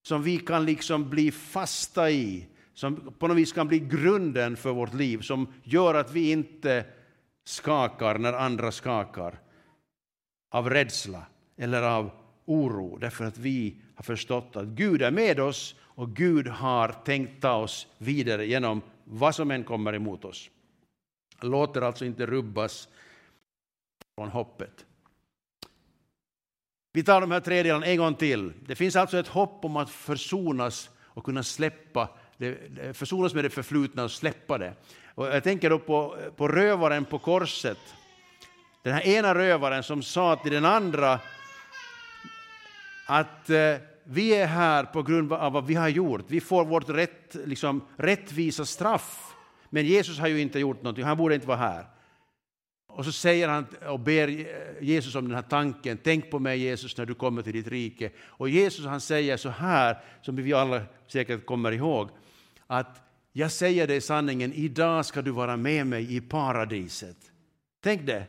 som 0.01 0.23
vi 0.23 0.37
kan 0.37 0.65
liksom 0.65 1.09
bli 1.09 1.31
fasta 1.31 2.11
i, 2.11 2.45
som 2.73 3.13
på 3.19 3.27
något 3.27 3.37
vis 3.37 3.53
kan 3.53 3.67
bli 3.67 3.79
grunden 3.79 4.57
för 4.57 4.71
vårt 4.71 4.93
liv, 4.93 5.21
som 5.21 5.53
gör 5.63 5.93
att 5.93 6.13
vi 6.13 6.31
inte 6.31 6.85
skakar 7.49 8.17
när 8.17 8.33
andra 8.33 8.71
skakar 8.71 9.39
av 10.51 10.69
rädsla 10.69 11.25
eller 11.57 11.81
av 11.81 12.11
oro, 12.45 12.97
därför 12.97 13.25
att 13.25 13.37
vi 13.37 13.81
har 13.95 14.03
förstått 14.03 14.55
att 14.55 14.65
Gud 14.65 15.01
är 15.01 15.11
med 15.11 15.39
oss 15.39 15.75
och 15.81 16.15
Gud 16.15 16.47
har 16.47 16.89
tänkt 17.05 17.41
ta 17.41 17.53
oss 17.53 17.87
vidare 17.97 18.45
genom 18.45 18.81
vad 19.03 19.35
som 19.35 19.51
än 19.51 19.63
kommer 19.63 19.93
emot 19.93 20.25
oss. 20.25 20.49
låter 21.41 21.81
alltså 21.81 22.05
inte 22.05 22.25
rubbas 22.25 22.89
från 24.15 24.29
hoppet. 24.29 24.85
Vi 26.93 27.03
tar 27.03 27.21
de 27.21 27.31
här 27.31 27.39
tre 27.39 27.63
delarna 27.63 27.85
en 27.85 27.97
gång 27.97 28.15
till. 28.15 28.53
Det 28.65 28.75
finns 28.75 28.95
alltså 28.95 29.17
ett 29.17 29.27
hopp 29.27 29.65
om 29.65 29.77
att 29.77 29.89
försonas 29.89 30.89
och 30.99 31.23
kunna 31.23 31.43
släppa 31.43 32.09
det, 32.39 32.97
försonas 32.97 33.33
med 33.33 33.43
det 33.43 33.49
förflutna 33.49 34.03
och 34.03 34.11
släppa 34.11 34.57
det. 34.57 34.73
Och 35.15 35.27
jag 35.27 35.43
tänker 35.43 35.69
då 35.69 35.79
på, 35.79 36.17
på 36.35 36.47
rövaren 36.47 37.05
på 37.05 37.19
korset. 37.19 37.77
Den 38.83 38.93
här 38.93 39.07
ena 39.07 39.35
rövaren 39.35 39.83
som 39.83 40.03
sa 40.03 40.35
till 40.35 40.51
den 40.51 40.65
andra 40.65 41.19
att 43.07 43.49
eh, 43.49 43.75
vi 44.03 44.35
är 44.35 44.47
här 44.47 44.83
på 44.83 45.03
grund 45.03 45.33
av 45.33 45.53
vad 45.53 45.65
vi 45.65 45.75
har 45.75 45.89
gjort. 45.89 46.25
Vi 46.27 46.41
får 46.41 46.65
vårt 46.65 46.89
rätt, 46.89 47.35
liksom, 47.45 47.85
rättvisa 47.97 48.65
straff. 48.65 49.33
Men 49.69 49.85
Jesus 49.85 50.19
har 50.19 50.27
ju 50.27 50.41
inte 50.41 50.59
gjort 50.59 50.83
någonting, 50.83 51.03
han 51.03 51.17
borde 51.17 51.35
inte 51.35 51.47
vara 51.47 51.57
här. 51.57 51.85
Och 52.87 53.05
så 53.05 53.11
säger 53.11 53.47
han 53.47 53.65
och 53.87 53.99
ber 53.99 54.27
Jesus 54.83 55.15
om 55.15 55.25
den 55.25 55.35
här 55.35 55.41
tanken, 55.41 55.99
tänk 56.03 56.31
på 56.31 56.39
mig 56.39 56.59
Jesus 56.59 56.97
när 56.97 57.05
du 57.05 57.13
kommer 57.13 57.41
till 57.41 57.53
ditt 57.53 57.67
rike. 57.67 58.11
Och 58.19 58.49
Jesus 58.49 58.85
han 58.85 59.01
säger 59.01 59.37
så 59.37 59.49
här, 59.49 59.97
som 60.21 60.35
vi 60.35 60.53
alla 60.53 60.81
säkert 61.07 61.45
kommer 61.45 61.71
ihåg, 61.71 62.09
att 62.69 63.01
jag 63.31 63.51
säger 63.51 63.87
dig 63.87 64.01
sanningen, 64.01 64.53
idag 64.53 65.05
ska 65.05 65.21
du 65.21 65.31
vara 65.31 65.57
med 65.57 65.87
mig 65.87 66.15
i 66.15 66.21
paradiset. 66.21 67.17
Tänk 67.83 68.05
det. 68.05 68.25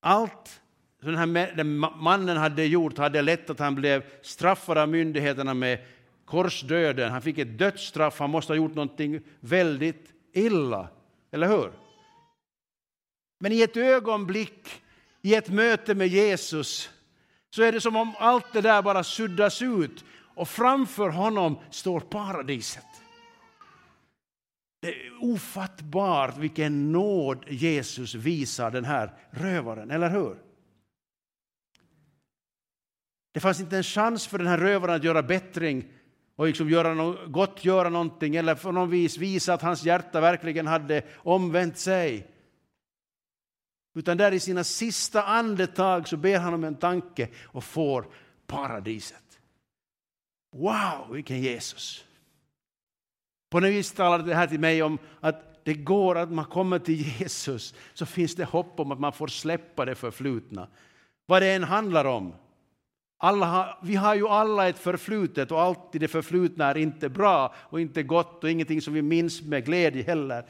Allt 0.00 0.60
som 1.00 1.08
den 1.12 1.36
här 1.36 1.64
mannen 1.96 2.36
hade 2.36 2.64
gjort 2.64 2.98
hade 2.98 3.22
lett 3.22 3.50
att 3.50 3.58
han 3.58 3.74
blev 3.74 4.04
straffad 4.22 4.78
av 4.78 4.88
myndigheterna 4.88 5.54
med 5.54 5.78
korsdöden. 6.24 7.12
Han 7.12 7.22
fick 7.22 7.38
ett 7.38 7.58
dödsstraff, 7.58 8.18
han 8.18 8.30
måste 8.30 8.52
ha 8.52 8.56
gjort 8.56 8.74
någonting 8.74 9.20
väldigt 9.40 10.12
illa. 10.32 10.88
Eller 11.32 11.48
hur? 11.48 11.72
Men 13.38 13.52
i 13.52 13.62
ett 13.62 13.76
ögonblick, 13.76 14.82
i 15.22 15.34
ett 15.34 15.48
möte 15.48 15.94
med 15.94 16.08
Jesus, 16.08 16.90
så 17.50 17.62
är 17.62 17.72
det 17.72 17.80
som 17.80 17.96
om 17.96 18.14
allt 18.18 18.52
det 18.52 18.60
där 18.60 18.82
bara 18.82 19.04
suddas 19.04 19.62
ut 19.62 20.04
och 20.34 20.48
framför 20.48 21.08
honom 21.08 21.58
står 21.70 22.00
paradiset. 22.00 22.86
Det 24.80 24.88
är 24.88 25.12
ofattbart 25.20 26.38
vilken 26.38 26.92
nåd 26.92 27.44
Jesus 27.48 28.14
visar 28.14 28.70
den 28.70 28.84
här 28.84 29.12
rövaren, 29.30 29.90
eller 29.90 30.10
hur? 30.10 30.42
Det 33.32 33.40
fanns 33.40 33.60
inte 33.60 33.76
en 33.76 33.82
chans 33.82 34.26
för 34.26 34.38
den 34.38 34.46
här 34.46 34.58
rövaren 34.58 34.94
att 34.94 35.04
göra 35.04 35.22
bättring 35.22 35.92
och 36.36 36.46
liksom 36.46 36.70
göra 36.70 36.94
no 36.94 37.28
gott 37.28 37.64
göra 37.64 37.88
någonting 37.88 38.36
eller 38.36 38.54
på 38.54 38.72
något 38.72 38.90
vis 38.90 39.18
visa 39.18 39.54
att 39.54 39.62
hans 39.62 39.84
hjärta 39.84 40.20
verkligen 40.20 40.66
hade 40.66 41.02
omvänt 41.16 41.78
sig. 41.78 42.30
Utan 43.94 44.16
där 44.16 44.32
i 44.32 44.40
sina 44.40 44.64
sista 44.64 45.22
andetag 45.22 46.08
så 46.08 46.16
ber 46.16 46.38
han 46.38 46.54
om 46.54 46.64
en 46.64 46.76
tanke 46.76 47.28
och 47.44 47.64
får 47.64 48.06
paradiset. 48.46 49.40
Wow, 50.52 51.12
vilken 51.12 51.42
Jesus! 51.42 52.05
På 53.50 53.60
något 53.60 53.70
vis 53.70 53.92
talade 53.92 54.24
det 54.24 54.34
här 54.34 54.46
till 54.46 54.60
mig 54.60 54.82
om 54.82 54.98
att 55.20 55.64
det 55.64 55.74
går 55.74 56.18
att 56.18 56.32
man 56.32 56.44
kommer 56.44 56.78
till 56.78 57.20
Jesus 57.20 57.74
så 57.94 58.06
finns 58.06 58.34
det 58.34 58.44
hopp 58.44 58.80
om 58.80 58.92
att 58.92 59.00
man 59.00 59.12
får 59.12 59.28
släppa 59.28 59.84
det 59.84 59.94
förflutna. 59.94 60.68
Vad 61.26 61.42
det 61.42 61.52
än 61.52 61.64
handlar 61.64 62.04
om. 62.04 62.34
Alla 63.18 63.46
har, 63.46 63.78
vi 63.82 63.94
har 63.94 64.14
ju 64.14 64.28
alla 64.28 64.68
ett 64.68 64.78
förflutet 64.78 65.50
och 65.50 65.60
alltid 65.60 66.00
det 66.00 66.08
förflutna 66.08 66.70
är 66.70 66.76
inte 66.76 67.08
bra 67.08 67.54
och 67.56 67.80
inte 67.80 68.02
gott 68.02 68.44
och 68.44 68.50
ingenting 68.50 68.82
som 68.82 68.94
vi 68.94 69.02
minns 69.02 69.42
med 69.42 69.64
glädje 69.64 70.02
heller. 70.02 70.44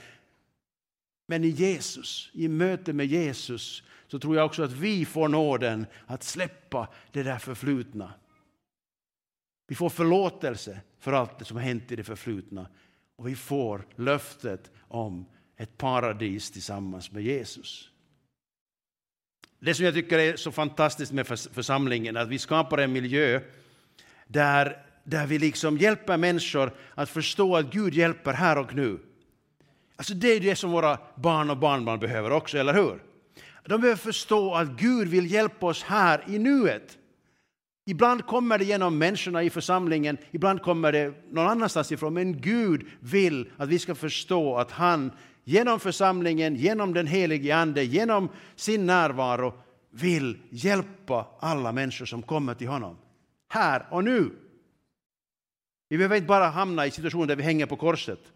Men 1.28 1.44
i 1.44 1.48
Jesus, 1.48 2.30
i 2.32 2.48
möte 2.48 2.92
med 2.92 3.06
Jesus, 3.06 3.82
så 4.06 4.18
tror 4.18 4.36
jag 4.36 4.46
också 4.46 4.62
att 4.62 4.72
vi 4.72 5.04
får 5.04 5.28
nåden 5.28 5.86
att 6.06 6.22
släppa 6.22 6.88
det 7.12 7.22
där 7.22 7.38
förflutna. 7.38 8.12
Vi 9.66 9.74
får 9.74 9.88
förlåtelse 9.88 10.80
för 10.98 11.12
allt 11.12 11.38
det 11.38 11.44
som 11.44 11.56
hänt 11.56 11.92
i 11.92 11.96
det 11.96 12.04
förflutna 12.04 12.66
och 13.16 13.28
vi 13.28 13.36
får 13.36 13.86
löftet 13.96 14.70
om 14.88 15.26
ett 15.56 15.78
paradis 15.78 16.50
tillsammans 16.50 17.12
med 17.12 17.22
Jesus. 17.22 17.90
Det 19.58 19.74
som 19.74 19.84
jag 19.84 19.94
tycker 19.94 20.18
är 20.18 20.36
så 20.36 20.52
fantastiskt 20.52 21.12
med 21.12 21.26
församlingen 21.26 22.16
är 22.16 22.20
att 22.20 22.28
vi 22.28 22.38
skapar 22.38 22.78
en 22.78 22.92
miljö 22.92 23.40
där, 24.26 24.86
där 25.04 25.26
vi 25.26 25.38
liksom 25.38 25.78
hjälper 25.78 26.16
människor 26.16 26.74
att 26.94 27.10
förstå 27.10 27.56
att 27.56 27.72
Gud 27.72 27.94
hjälper 27.94 28.32
här 28.32 28.58
och 28.58 28.74
nu. 28.74 28.98
Alltså 29.96 30.14
det 30.14 30.28
är 30.28 30.40
det 30.40 30.56
som 30.56 30.70
våra 30.70 30.98
barn 31.16 31.50
och 31.50 31.58
barnbarn 31.58 31.98
behöver 31.98 32.30
också, 32.30 32.58
eller 32.58 32.74
hur? 32.74 33.02
De 33.64 33.80
behöver 33.80 34.00
förstå 34.00 34.54
att 34.54 34.68
Gud 34.68 35.08
vill 35.08 35.32
hjälpa 35.32 35.66
oss 35.66 35.82
här 35.82 36.24
i 36.28 36.38
nuet. 36.38 36.98
Ibland 37.88 38.26
kommer 38.26 38.58
det 38.58 38.64
genom 38.64 38.98
människorna 38.98 39.42
i 39.42 39.50
församlingen, 39.50 40.18
ibland 40.30 40.62
kommer 40.62 40.92
det 40.92 41.14
någon 41.30 41.48
annanstans 41.48 41.92
ifrån, 41.92 42.14
men 42.14 42.40
Gud 42.40 42.86
vill 43.00 43.50
att 43.56 43.68
vi 43.68 43.78
ska 43.78 43.94
förstå 43.94 44.56
att 44.56 44.70
han 44.70 45.12
genom 45.44 45.80
församlingen, 45.80 46.56
genom 46.56 46.94
den 46.94 47.06
helige 47.06 47.56
Ande, 47.56 47.84
genom 47.84 48.28
sin 48.56 48.86
närvaro 48.86 49.54
vill 49.90 50.38
hjälpa 50.50 51.26
alla 51.40 51.72
människor 51.72 52.06
som 52.06 52.22
kommer 52.22 52.54
till 52.54 52.68
honom. 52.68 52.96
Här 53.48 53.86
och 53.90 54.04
nu. 54.04 54.30
Vi 55.88 55.96
behöver 55.96 56.16
inte 56.16 56.26
bara 56.26 56.46
hamna 56.46 56.86
i 56.86 56.90
situationer 56.90 57.26
där 57.26 57.36
vi 57.36 57.42
hänger 57.42 57.66
på 57.66 57.76
korset, 57.76 58.32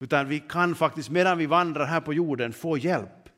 utan 0.00 0.28
vi 0.28 0.40
kan 0.40 0.74
faktiskt 0.74 1.10
medan 1.10 1.38
vi 1.38 1.46
vandrar 1.46 1.84
här 1.84 2.00
på 2.00 2.14
jorden 2.14 2.52
få 2.52 2.78
hjälp. 2.78 3.28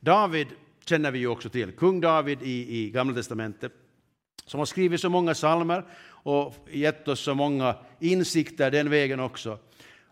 David 0.00 0.48
känner 0.88 1.10
vi 1.10 1.18
ju 1.18 1.28
också 1.28 1.48
till, 1.48 1.72
kung 1.72 2.00
David 2.00 2.42
i, 2.42 2.78
i 2.78 2.90
Gamla 2.90 3.14
testamentet, 3.14 3.72
som 4.46 4.58
har 4.58 4.66
skrivit 4.66 5.00
så 5.00 5.08
många 5.08 5.34
psalmer 5.34 5.84
och 6.08 6.54
gett 6.70 7.08
oss 7.08 7.20
så 7.20 7.34
många 7.34 7.74
insikter 8.00 8.70
den 8.70 8.90
vägen 8.90 9.20
också. 9.20 9.58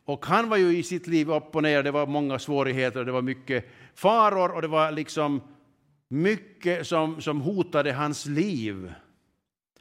Och 0.05 0.27
han 0.27 0.49
var 0.49 0.57
ju 0.57 0.79
i 0.79 0.83
sitt 0.83 1.07
liv 1.07 1.31
upp 1.31 1.57
och 1.57 1.63
ner, 1.63 1.83
det 1.83 1.91
var 1.91 2.07
många 2.07 2.39
svårigheter, 2.39 3.05
det 3.05 3.13
var 3.13 3.23
mycket 3.23 3.71
faror 3.95 4.55
och 4.55 4.63
det 4.63 4.69
var 4.69 4.93
liksom 4.93 5.41
mycket 6.09 6.87
som, 6.87 7.21
som 7.21 7.41
hotade 7.41 7.93
hans 7.93 8.27
liv. 8.27 8.93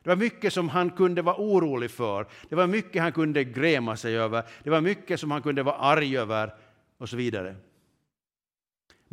Det 0.04 0.10
var 0.10 0.15
mycket 0.15 0.54
som 0.54 0.69
han 0.69 0.89
kunde 0.89 1.21
vara 1.21 1.36
orolig 1.36 1.91
för, 1.91 2.27
det 2.49 2.56
var 2.56 2.67
mycket 2.67 3.01
han 3.01 3.12
kunde 3.12 3.43
gräma 3.43 3.97
sig 3.97 4.17
över, 4.17 4.43
det 4.63 4.69
var 4.69 4.82
mycket 4.82 5.19
som 5.19 5.32
han 5.32 5.41
kunde 5.41 5.63
vara 5.63 5.75
arg 5.75 6.17
över 6.17 6.54
och 6.97 7.10
så 7.10 7.17
vidare. 7.17 7.56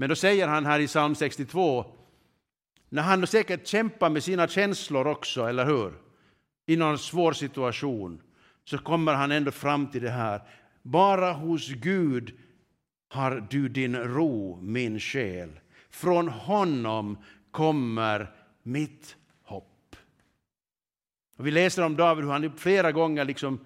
Men 0.01 0.09
då 0.09 0.15
säger 0.15 0.49
han 0.49 0.67
här 0.67 0.81
i 0.81 0.87
psalm 0.87 1.15
62, 1.15 1.85
när 2.89 3.03
han 3.03 3.27
säkert 3.27 3.67
kämpar 3.67 4.11
med 4.11 4.25
sina 4.25 4.49
känslor 4.49 5.07
också, 5.07 5.45
eller 5.45 5.67
hur? 5.67 5.95
I 6.67 6.77
någon 6.77 6.99
svår 6.99 7.33
situation, 7.33 8.23
så 8.65 8.79
kommer 8.79 9.15
han 9.15 9.33
ändå 9.33 9.51
fram 9.51 9.87
till 9.87 10.03
det 10.03 10.11
här. 10.11 10.41
Bara 10.83 11.33
hos 11.33 11.69
Gud 11.69 12.39
har 13.09 13.47
du 13.51 13.69
din 13.69 13.97
ro, 13.97 14.59
min 14.63 15.01
själ. 15.01 15.61
Från 15.91 16.29
honom 16.29 17.19
kommer 17.51 18.31
mitt 18.63 19.17
hopp. 19.43 19.97
Och 21.37 21.47
vi 21.47 21.51
läser 21.51 21.85
om 21.85 21.97
David 21.97 22.25
hur 22.25 22.33
han 22.33 22.53
flera 22.59 22.93
gånger 22.93 23.25
liksom 23.25 23.61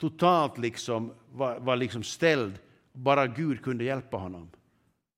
totalt 0.00 0.58
liksom 0.58 1.12
var, 1.32 1.60
var 1.60 1.76
liksom 1.76 2.02
ställd. 2.02 2.58
Bara 2.92 3.26
Gud 3.26 3.62
kunde 3.62 3.84
hjälpa 3.84 4.16
honom. 4.16 4.50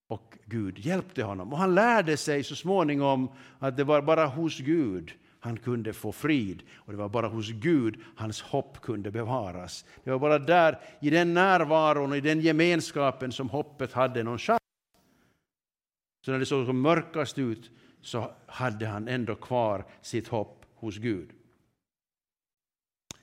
Och 0.09 0.38
Gud 0.44 0.79
hjälpte 0.79 1.23
honom. 1.23 1.53
Och 1.53 1.59
han 1.59 1.75
lärde 1.75 2.16
sig 2.16 2.44
så 2.44 2.57
småningom 2.57 3.29
att 3.59 3.77
det 3.77 3.85
var 3.85 4.03
bara 4.03 4.27
hos 4.27 4.59
Gud 4.59 5.12
han 5.40 5.57
kunde 5.57 5.92
få 5.92 6.12
frid. 6.12 6.62
Och 6.75 6.92
det 6.92 6.99
var 6.99 7.09
bara 7.09 7.29
hos 7.29 7.51
Gud 7.51 8.01
hans 8.16 8.42
hopp 8.42 8.81
kunde 8.81 9.11
bevaras. 9.11 9.85
Det 10.05 10.11
var 10.11 10.18
bara 10.18 10.38
där, 10.38 10.79
i 11.01 11.11
den 11.11 11.35
närvaron 11.35 12.11
och 12.11 12.16
i 12.16 12.21
den 12.21 12.40
gemenskapen 12.40 13.33
som 13.33 13.49
hoppet 13.49 13.92
hade 13.92 14.23
någon 14.23 14.38
chans. 14.38 14.61
Så 16.25 16.31
när 16.31 16.38
det 16.38 16.47
såg 16.47 16.66
som 16.66 16.81
mörkast 16.81 17.38
ut 17.38 17.71
så 18.01 18.31
hade 18.47 18.87
han 18.87 19.09
ändå 19.09 19.35
kvar 19.35 19.85
sitt 20.03 20.29
hopp 20.29 20.64
hos 20.75 20.97
Gud. 20.97 21.31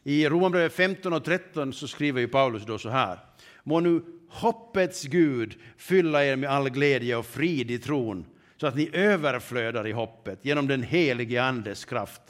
I 0.03 0.29
Romarbrevet 0.29 0.73
15 0.73 1.13
och 1.13 1.23
13 1.23 1.73
så 1.73 1.87
skriver 1.87 2.21
ju 2.21 2.27
Paulus 2.27 2.65
då 2.65 2.77
så 2.77 2.89
här. 2.89 3.19
Må 3.65 3.79
nu 3.79 4.01
hoppets 4.29 5.03
Gud 5.03 5.55
fylla 5.77 6.23
er 6.25 6.35
med 6.35 6.49
all 6.49 6.69
glädje 6.69 7.15
och 7.15 7.25
frid 7.25 7.71
i 7.71 7.79
tron 7.79 8.25
så 8.57 8.67
att 8.67 8.75
ni 8.75 8.89
överflödar 8.93 9.87
i 9.87 9.91
hoppet 9.91 10.45
genom 10.45 10.67
den 10.67 10.83
helige 10.83 11.43
Andes 11.43 11.85
kraft. 11.85 12.21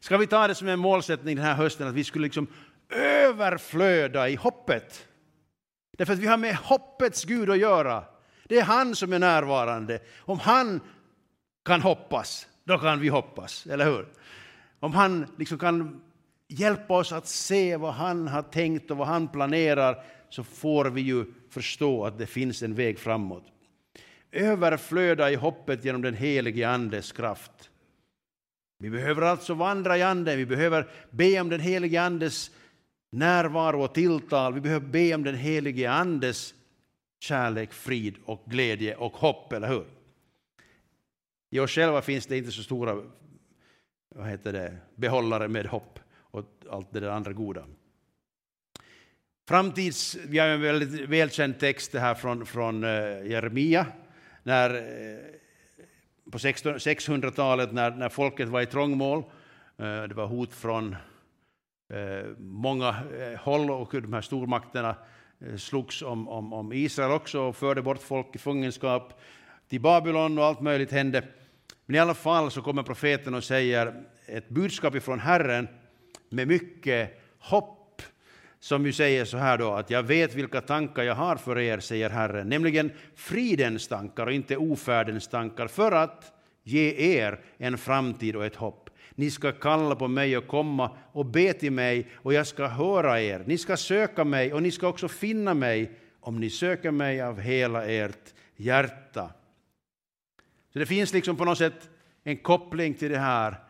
Ska 0.00 0.16
vi 0.16 0.26
ta 0.26 0.46
det 0.46 0.54
som 0.54 0.68
en 0.68 0.78
målsättning 0.78 1.36
den 1.36 1.44
här 1.44 1.54
hösten 1.54 1.88
att 1.88 1.94
vi 1.94 2.04
skulle 2.04 2.22
liksom 2.22 2.46
överflöda 2.90 4.28
i 4.28 4.34
hoppet? 4.34 5.08
Därför 5.98 6.12
att 6.12 6.18
vi 6.18 6.26
har 6.26 6.36
med 6.36 6.56
hoppets 6.56 7.24
Gud 7.24 7.50
att 7.50 7.58
göra. 7.58 8.04
Det 8.44 8.58
är 8.58 8.64
han 8.64 8.96
som 8.96 9.12
är 9.12 9.18
närvarande. 9.18 9.98
Om 10.18 10.38
han 10.38 10.80
kan 11.64 11.80
hoppas, 11.80 12.46
då 12.64 12.78
kan 12.78 13.00
vi 13.00 13.08
hoppas, 13.08 13.66
eller 13.66 13.84
hur? 13.84 14.06
Om 14.80 14.94
han 14.94 15.26
liksom 15.38 15.58
kan 15.58 16.00
hjälpa 16.48 16.94
oss 16.94 17.12
att 17.12 17.26
se 17.26 17.76
vad 17.76 17.92
han 17.92 18.28
har 18.28 18.42
tänkt 18.42 18.90
och 18.90 18.96
vad 18.96 19.06
han 19.06 19.28
planerar 19.28 20.04
så 20.28 20.44
får 20.44 20.84
vi 20.84 21.00
ju 21.00 21.24
förstå 21.50 22.04
att 22.04 22.18
det 22.18 22.26
finns 22.26 22.62
en 22.62 22.74
väg 22.74 22.98
framåt. 22.98 23.44
Överflöda 24.32 25.30
i 25.30 25.34
hoppet 25.34 25.84
genom 25.84 26.02
den 26.02 26.14
helige 26.14 26.68
Andes 26.68 27.12
kraft. 27.12 27.70
Vi 28.78 28.90
behöver 28.90 29.22
alltså 29.22 29.54
vandra 29.54 29.98
i 29.98 30.02
Anden, 30.02 30.38
vi 30.38 30.46
behöver 30.46 30.90
be 31.10 31.40
om 31.40 31.48
den 31.48 31.60
helige 31.60 32.02
Andes 32.02 32.50
närvaro 33.12 33.84
och 33.84 33.94
tilltal. 33.94 34.54
Vi 34.54 34.60
behöver 34.60 34.86
be 34.86 35.14
om 35.14 35.24
den 35.24 35.34
helige 35.34 35.90
Andes 35.90 36.54
kärlek, 37.20 37.72
frid 37.72 38.14
och 38.24 38.42
glädje 38.46 38.96
och 38.96 39.12
hopp, 39.12 39.52
eller 39.52 39.68
hur? 39.68 39.84
I 41.50 41.58
oss 41.58 41.70
själva 41.70 42.02
finns 42.02 42.26
det 42.26 42.38
inte 42.38 42.50
så 42.50 42.62
stora 42.62 43.02
vad 44.14 44.28
heter 44.28 44.52
det, 44.52 44.76
behållare 44.94 45.48
med 45.48 45.66
hopp 45.66 46.00
och 46.36 46.44
allt 46.70 46.92
det 46.92 47.00
där 47.00 47.08
andra 47.08 47.32
goda. 47.32 47.64
Framtids, 49.48 50.16
vi 50.28 50.38
har 50.38 50.48
en 50.48 50.60
väldigt 50.60 51.08
välkänd 51.08 51.58
text 51.58 51.94
här 51.94 52.14
från, 52.14 52.46
från 52.46 52.84
eh, 52.84 52.90
Jeremia, 53.26 53.86
när, 54.42 54.74
eh, 54.74 55.18
på 56.32 56.38
600-talet 56.38 57.72
när, 57.72 57.90
när 57.90 58.08
folket 58.08 58.48
var 58.48 58.60
i 58.60 58.66
trångmål. 58.66 59.18
Eh, 59.78 60.02
det 60.02 60.14
var 60.14 60.26
hot 60.26 60.54
från 60.54 60.96
många 62.38 62.94
håll 63.40 63.70
och 63.70 63.92
de 63.92 64.12
här 64.12 64.20
stormakterna 64.20 64.96
slogs 65.56 66.02
om, 66.02 66.28
om, 66.28 66.52
om 66.52 66.72
Israel 66.72 67.10
också 67.10 67.40
och 67.40 67.56
förde 67.56 67.82
bort 67.82 68.02
folk 68.02 68.26
i 68.34 68.38
fångenskap 68.38 69.20
till 69.68 69.80
Babylon 69.80 70.38
och 70.38 70.44
allt 70.44 70.60
möjligt 70.60 70.92
hände. 70.92 71.22
Men 71.86 71.96
i 71.96 71.98
alla 71.98 72.14
fall 72.14 72.50
så 72.50 72.62
kommer 72.62 72.82
profeten 72.82 73.34
och 73.34 73.44
säger 73.44 74.02
ett 74.26 74.48
budskap 74.48 74.94
ifrån 74.94 75.20
Herren 75.20 75.68
med 76.28 76.48
mycket 76.48 77.20
hopp 77.38 78.02
som 78.60 78.86
ju 78.86 78.92
säger 78.92 79.24
så 79.24 79.36
här 79.36 79.58
då 79.58 79.72
att 79.72 79.90
jag 79.90 80.02
vet 80.02 80.34
vilka 80.34 80.60
tankar 80.60 81.02
jag 81.02 81.14
har 81.14 81.36
för 81.36 81.58
er, 81.58 81.80
säger 81.80 82.10
Herren, 82.10 82.48
nämligen 82.48 82.92
fridens 83.14 83.88
tankar 83.88 84.26
och 84.26 84.32
inte 84.32 84.56
ofärdens 84.56 85.28
tankar 85.28 85.66
för 85.66 85.92
att 85.92 86.32
ge 86.62 87.18
er 87.18 87.40
en 87.58 87.78
framtid 87.78 88.36
och 88.36 88.46
ett 88.46 88.56
hopp. 88.56 88.90
Ni 89.14 89.30
ska 89.30 89.52
kalla 89.52 89.96
på 89.96 90.08
mig 90.08 90.36
och 90.36 90.46
komma 90.46 90.90
och 91.12 91.26
be 91.26 91.52
till 91.52 91.72
mig 91.72 92.08
och 92.14 92.34
jag 92.34 92.46
ska 92.46 92.66
höra 92.66 93.20
er. 93.20 93.44
Ni 93.46 93.58
ska 93.58 93.76
söka 93.76 94.24
mig 94.24 94.52
och 94.52 94.62
ni 94.62 94.70
ska 94.70 94.88
också 94.88 95.08
finna 95.08 95.54
mig 95.54 95.92
om 96.20 96.40
ni 96.40 96.50
söker 96.50 96.90
mig 96.90 97.20
av 97.22 97.40
hela 97.40 97.86
ert 97.86 98.34
hjärta. 98.56 99.30
Så 100.72 100.78
det 100.78 100.86
finns 100.86 101.12
liksom 101.12 101.36
på 101.36 101.44
något 101.44 101.58
sätt 101.58 101.90
en 102.24 102.36
koppling 102.36 102.94
till 102.94 103.10
det 103.10 103.18
här. 103.18 103.65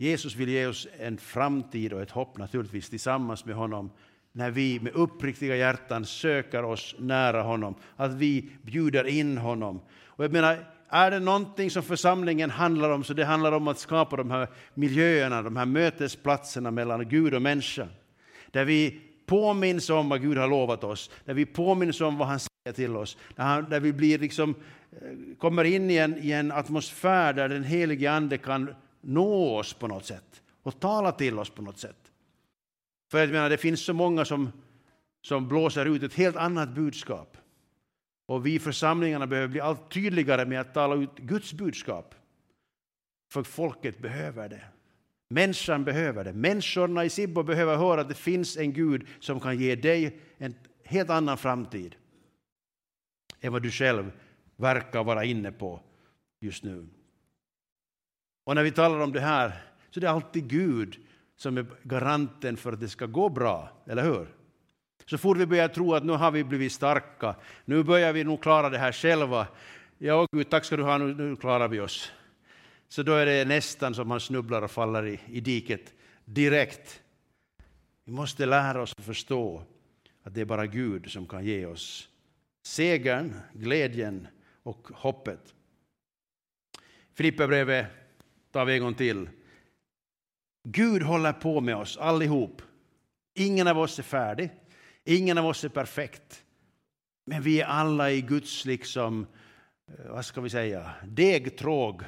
Jesus 0.00 0.36
vill 0.36 0.48
ge 0.48 0.66
oss 0.66 0.88
en 0.98 1.18
framtid 1.18 1.92
och 1.92 2.02
ett 2.02 2.10
hopp 2.10 2.38
naturligtvis 2.38 2.90
tillsammans 2.90 3.44
med 3.44 3.54
honom 3.54 3.90
när 4.32 4.50
vi 4.50 4.80
med 4.80 4.92
uppriktiga 4.92 5.56
hjärtan 5.56 6.06
söker 6.06 6.64
oss 6.64 6.94
nära 6.98 7.42
honom, 7.42 7.74
att 7.96 8.12
vi 8.12 8.50
bjuder 8.62 9.06
in 9.06 9.38
honom. 9.38 9.80
Och 10.04 10.24
jag 10.24 10.32
menar, 10.32 10.58
är 10.88 11.10
det 11.10 11.20
någonting 11.20 11.70
som 11.70 11.82
församlingen 11.82 12.50
handlar 12.50 12.90
om 12.90 13.04
så 13.04 13.14
det 13.14 13.24
handlar 13.24 13.52
om 13.52 13.68
att 13.68 13.78
skapa 13.78 14.16
de 14.16 14.30
här 14.30 14.48
miljöerna, 14.74 15.42
de 15.42 15.56
här 15.56 15.66
mötesplatserna 15.66 16.70
mellan 16.70 17.08
Gud 17.08 17.34
och 17.34 17.42
människa. 17.42 17.88
Där 18.50 18.64
vi 18.64 19.00
påminns 19.26 19.90
om 19.90 20.08
vad 20.08 20.20
Gud 20.20 20.38
har 20.38 20.48
lovat 20.48 20.84
oss, 20.84 21.10
där 21.24 21.34
vi 21.34 21.46
påminns 21.46 22.00
om 22.00 22.18
vad 22.18 22.28
han 22.28 22.40
säger 22.40 22.74
till 22.74 22.96
oss, 22.96 23.18
där, 23.36 23.44
han, 23.44 23.70
där 23.70 23.80
vi 23.80 23.92
blir 23.92 24.18
liksom, 24.18 24.54
eh, 24.92 25.36
kommer 25.38 25.64
in 25.64 25.90
i 25.90 25.96
en, 25.96 26.18
i 26.18 26.32
en 26.32 26.52
atmosfär 26.52 27.32
där 27.32 27.48
den 27.48 27.64
helige 27.64 28.12
Ande 28.12 28.38
kan 28.38 28.74
nå 29.00 29.56
oss 29.58 29.72
på 29.74 29.88
något 29.88 30.04
sätt 30.04 30.42
och 30.62 30.80
tala 30.80 31.12
till 31.12 31.38
oss 31.38 31.50
på 31.50 31.62
något 31.62 31.78
sätt. 31.78 32.12
För 33.10 33.18
jag 33.18 33.30
menar, 33.30 33.50
det 33.50 33.58
finns 33.58 33.84
så 33.84 33.92
många 33.92 34.24
som, 34.24 34.52
som 35.22 35.48
blåser 35.48 35.86
ut 35.86 36.02
ett 36.02 36.14
helt 36.14 36.36
annat 36.36 36.68
budskap. 36.68 37.36
Och 38.26 38.46
vi 38.46 38.58
församlingarna 38.58 39.26
behöver 39.26 39.48
bli 39.48 39.60
allt 39.60 39.90
tydligare 39.90 40.44
med 40.44 40.60
att 40.60 40.74
tala 40.74 40.94
ut 40.94 41.16
Guds 41.16 41.52
budskap. 41.52 42.14
För 43.32 43.42
folket 43.42 43.98
behöver 43.98 44.48
det. 44.48 44.64
Människan 45.28 45.84
behöver 45.84 46.24
det. 46.24 46.32
Människorna 46.32 47.04
i 47.04 47.10
Sibbo 47.10 47.42
behöver 47.42 47.76
höra 47.76 48.00
att 48.00 48.08
det 48.08 48.14
finns 48.14 48.56
en 48.56 48.72
Gud 48.72 49.06
som 49.20 49.40
kan 49.40 49.58
ge 49.58 49.74
dig 49.76 50.20
en 50.38 50.54
helt 50.84 51.10
annan 51.10 51.38
framtid 51.38 51.96
än 53.40 53.52
vad 53.52 53.62
du 53.62 53.70
själv 53.70 54.12
verkar 54.56 55.04
vara 55.04 55.24
inne 55.24 55.52
på 55.52 55.80
just 56.40 56.64
nu. 56.64 56.86
Och 58.44 58.54
när 58.54 58.62
vi 58.62 58.70
talar 58.70 59.00
om 59.00 59.12
det 59.12 59.20
här 59.20 59.52
så 59.90 59.98
är 59.98 60.00
det 60.00 60.10
alltid 60.10 60.48
Gud 60.48 60.98
som 61.36 61.58
är 61.58 61.66
garanten 61.82 62.56
för 62.56 62.72
att 62.72 62.80
det 62.80 62.88
ska 62.88 63.06
gå 63.06 63.28
bra, 63.28 63.68
eller 63.86 64.04
hur? 64.04 64.28
Så 65.06 65.18
fort 65.18 65.36
vi 65.36 65.46
börjar 65.46 65.68
tro 65.68 65.94
att 65.94 66.04
nu 66.04 66.12
har 66.12 66.30
vi 66.30 66.44
blivit 66.44 66.72
starka, 66.72 67.34
nu 67.64 67.82
börjar 67.82 68.12
vi 68.12 68.24
nog 68.24 68.42
klara 68.42 68.70
det 68.70 68.78
här 68.78 68.92
själva. 68.92 69.46
Ja, 69.98 70.26
Gud, 70.32 70.50
tack 70.50 70.64
ska 70.64 70.76
du 70.76 70.82
ha, 70.82 70.98
nu, 70.98 71.14
nu 71.14 71.36
klarar 71.36 71.68
vi 71.68 71.80
oss. 71.80 72.12
Så 72.88 73.02
då 73.02 73.14
är 73.14 73.26
det 73.26 73.44
nästan 73.44 73.94
som 73.94 74.08
man 74.08 74.20
snubblar 74.20 74.62
och 74.62 74.70
faller 74.70 75.06
i, 75.06 75.20
i 75.26 75.40
diket 75.40 75.94
direkt. 76.24 77.02
Vi 78.04 78.12
måste 78.12 78.46
lära 78.46 78.82
oss 78.82 78.94
att 78.98 79.04
förstå 79.04 79.62
att 80.22 80.34
det 80.34 80.40
är 80.40 80.44
bara 80.44 80.66
Gud 80.66 81.10
som 81.10 81.26
kan 81.26 81.44
ge 81.44 81.66
oss 81.66 82.08
segern, 82.62 83.34
glädjen 83.52 84.28
och 84.62 84.88
hoppet. 84.94 85.54
Filipperbrevet 87.14 87.86
tar 88.52 88.64
vi 88.64 88.74
en 88.74 88.82
gång 88.82 88.94
till. 88.94 89.28
Gud 90.64 91.02
håller 91.02 91.32
på 91.32 91.60
med 91.60 91.76
oss 91.76 91.96
allihop. 91.96 92.62
Ingen 93.34 93.68
av 93.68 93.78
oss 93.78 93.98
är 93.98 94.02
färdig. 94.02 94.50
Ingen 95.04 95.38
av 95.38 95.46
oss 95.46 95.64
är 95.64 95.68
perfekt. 95.68 96.44
Men 97.26 97.42
vi 97.42 97.60
är 97.60 97.66
alla 97.66 98.10
i 98.10 98.20
Guds, 98.20 98.64
liksom, 98.64 99.26
eh, 99.88 100.10
vad 100.10 100.24
ska 100.24 100.40
vi 100.40 100.50
säga, 100.50 100.90
degtråg. 101.04 102.02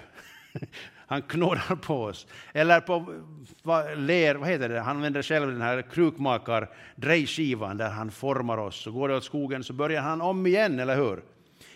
Han 1.07 1.23
knådar 1.23 1.77
på 1.77 2.03
oss. 2.03 2.27
Eller 2.53 2.81
på 2.81 3.23
vad, 3.63 3.99
ler, 3.99 4.35
vad 4.35 4.49
heter 4.49 4.69
det, 4.69 4.81
han 4.81 4.97
använder 4.97 5.23
själv 5.23 5.53
den 5.53 5.61
här 5.61 5.83
krukmakar 5.83 6.71
drejskivan 6.97 7.77
där 7.77 7.91
han 7.91 8.11
formar 8.11 8.59
oss. 8.59 8.83
Så 8.83 8.93
går 8.93 9.09
det 9.09 9.17
åt 9.17 9.25
skogen 9.25 9.65
så 9.65 9.73
börjar 9.73 10.03
han 10.03 10.21
om 10.21 10.47
igen, 10.47 10.79
eller 10.79 10.97
hur? 10.97 11.23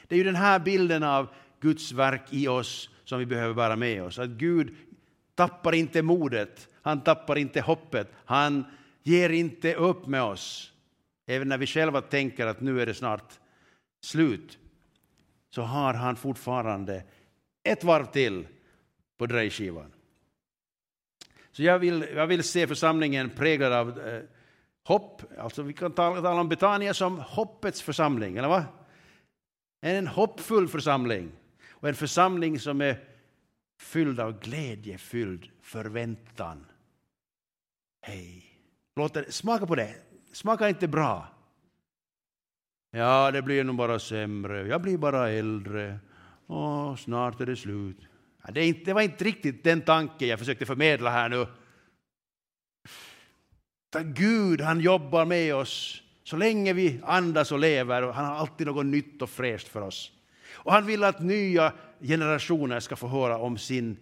Det 0.08 0.14
är 0.14 0.18
ju 0.18 0.24
den 0.24 0.36
här 0.36 0.58
bilden 0.58 1.02
av 1.02 1.28
Guds 1.60 1.92
verk 1.92 2.22
i 2.30 2.48
oss 2.48 2.90
som 3.06 3.18
vi 3.18 3.26
behöver 3.26 3.54
bära 3.54 3.76
med 3.76 4.02
oss. 4.02 4.18
Att 4.18 4.30
Gud 4.30 4.76
tappar 5.34 5.74
inte 5.74 6.02
modet, 6.02 6.68
han 6.82 7.00
tappar 7.00 7.38
inte 7.38 7.60
hoppet, 7.60 8.12
han 8.24 8.64
ger 9.02 9.30
inte 9.30 9.74
upp 9.74 10.06
med 10.06 10.22
oss. 10.22 10.72
Även 11.26 11.48
när 11.48 11.58
vi 11.58 11.66
själva 11.66 12.00
tänker 12.00 12.46
att 12.46 12.60
nu 12.60 12.80
är 12.80 12.86
det 12.86 12.94
snart 12.94 13.40
slut, 14.00 14.58
så 15.50 15.62
har 15.62 15.94
han 15.94 16.16
fortfarande 16.16 17.02
ett 17.62 17.84
varv 17.84 18.04
till 18.04 18.46
på 19.18 19.26
drejskivan. 19.26 19.92
Så 21.52 21.62
jag 21.62 21.78
vill, 21.78 22.06
jag 22.14 22.26
vill 22.26 22.42
se 22.42 22.66
församlingen 22.66 23.30
präglad 23.30 23.72
av 23.72 24.00
eh, 24.00 24.22
hopp. 24.84 25.22
Alltså 25.38 25.62
vi 25.62 25.72
kan 25.72 25.92
tala, 25.92 26.22
tala 26.22 26.40
om 26.40 26.48
Betania 26.48 26.94
som 26.94 27.18
hoppets 27.18 27.82
församling, 27.82 28.36
eller 28.36 28.48
vad? 28.48 28.64
En 29.80 30.06
hoppfull 30.06 30.68
församling 30.68 31.32
och 31.80 31.88
en 31.88 31.94
församling 31.94 32.60
som 32.60 32.80
är 32.80 33.04
fylld 33.80 34.20
av 34.20 34.40
glädje, 34.40 34.98
fylld 34.98 35.50
förväntan. 35.62 36.66
Hej. 38.02 38.44
Låt 38.96 39.34
smaka 39.34 39.66
på 39.66 39.74
det. 39.74 39.94
Smakar 40.32 40.68
inte 40.68 40.88
bra. 40.88 41.28
Ja, 42.90 43.30
det 43.30 43.42
blir 43.42 43.64
nog 43.64 43.76
bara 43.76 43.98
sämre. 43.98 44.66
Jag 44.68 44.82
blir 44.82 44.98
bara 44.98 45.30
äldre. 45.30 45.98
Åh, 46.46 46.96
snart 46.96 47.40
är 47.40 47.46
det 47.46 47.56
slut. 47.56 47.98
Ja, 48.44 48.50
det, 48.52 48.66
inte, 48.66 48.84
det 48.84 48.92
var 48.92 49.02
inte 49.02 49.24
riktigt 49.24 49.64
den 49.64 49.80
tanken 49.80 50.28
jag 50.28 50.38
försökte 50.38 50.66
förmedla 50.66 51.10
här 51.10 51.28
nu. 51.28 51.46
Gud, 54.02 54.60
han 54.60 54.80
jobbar 54.80 55.24
med 55.24 55.54
oss 55.54 56.02
så 56.22 56.36
länge 56.36 56.72
vi 56.72 57.00
andas 57.04 57.52
och 57.52 57.58
lever. 57.58 58.02
Och 58.02 58.14
han 58.14 58.24
har 58.24 58.34
alltid 58.34 58.66
något 58.66 58.86
nytt 58.86 59.22
och 59.22 59.30
fräscht 59.30 59.68
för 59.68 59.80
oss. 59.80 60.12
Och 60.56 60.72
han 60.72 60.86
vill 60.86 61.04
att 61.04 61.20
nya 61.20 61.72
generationer 62.00 62.80
ska 62.80 62.96
få 62.96 63.08
höra 63.08 63.38
om, 63.38 63.58
sin, 63.58 63.96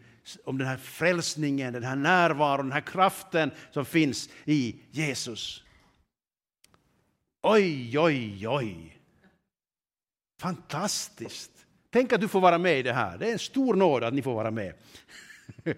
om 0.45 0.59
den 0.59 0.67
här 0.67 0.77
frälsningen, 0.77 1.73
den 1.73 1.85
här 1.85 1.97
närvaron, 1.97 2.67
den 2.67 2.73
här 2.73 2.81
kraften 2.81 3.51
som 3.71 3.85
finns 3.85 4.29
i 4.45 4.77
Jesus. 4.90 5.64
Oj, 7.43 7.99
oj, 7.99 8.49
oj. 8.49 8.99
Fantastiskt. 10.40 11.51
Tänk 11.90 12.12
att 12.12 12.21
du 12.21 12.29
får 12.29 12.40
vara 12.40 12.59
med 12.59 12.79
i 12.79 12.83
det 12.83 12.93
här. 12.93 13.19
Det 13.19 13.29
är 13.29 13.33
en 13.33 13.38
stor 13.38 13.75
nåd 13.75 14.05
att 14.05 14.14
ni 14.14 14.23
får 14.23 14.35
vara 14.35 14.51
med. 14.51 14.75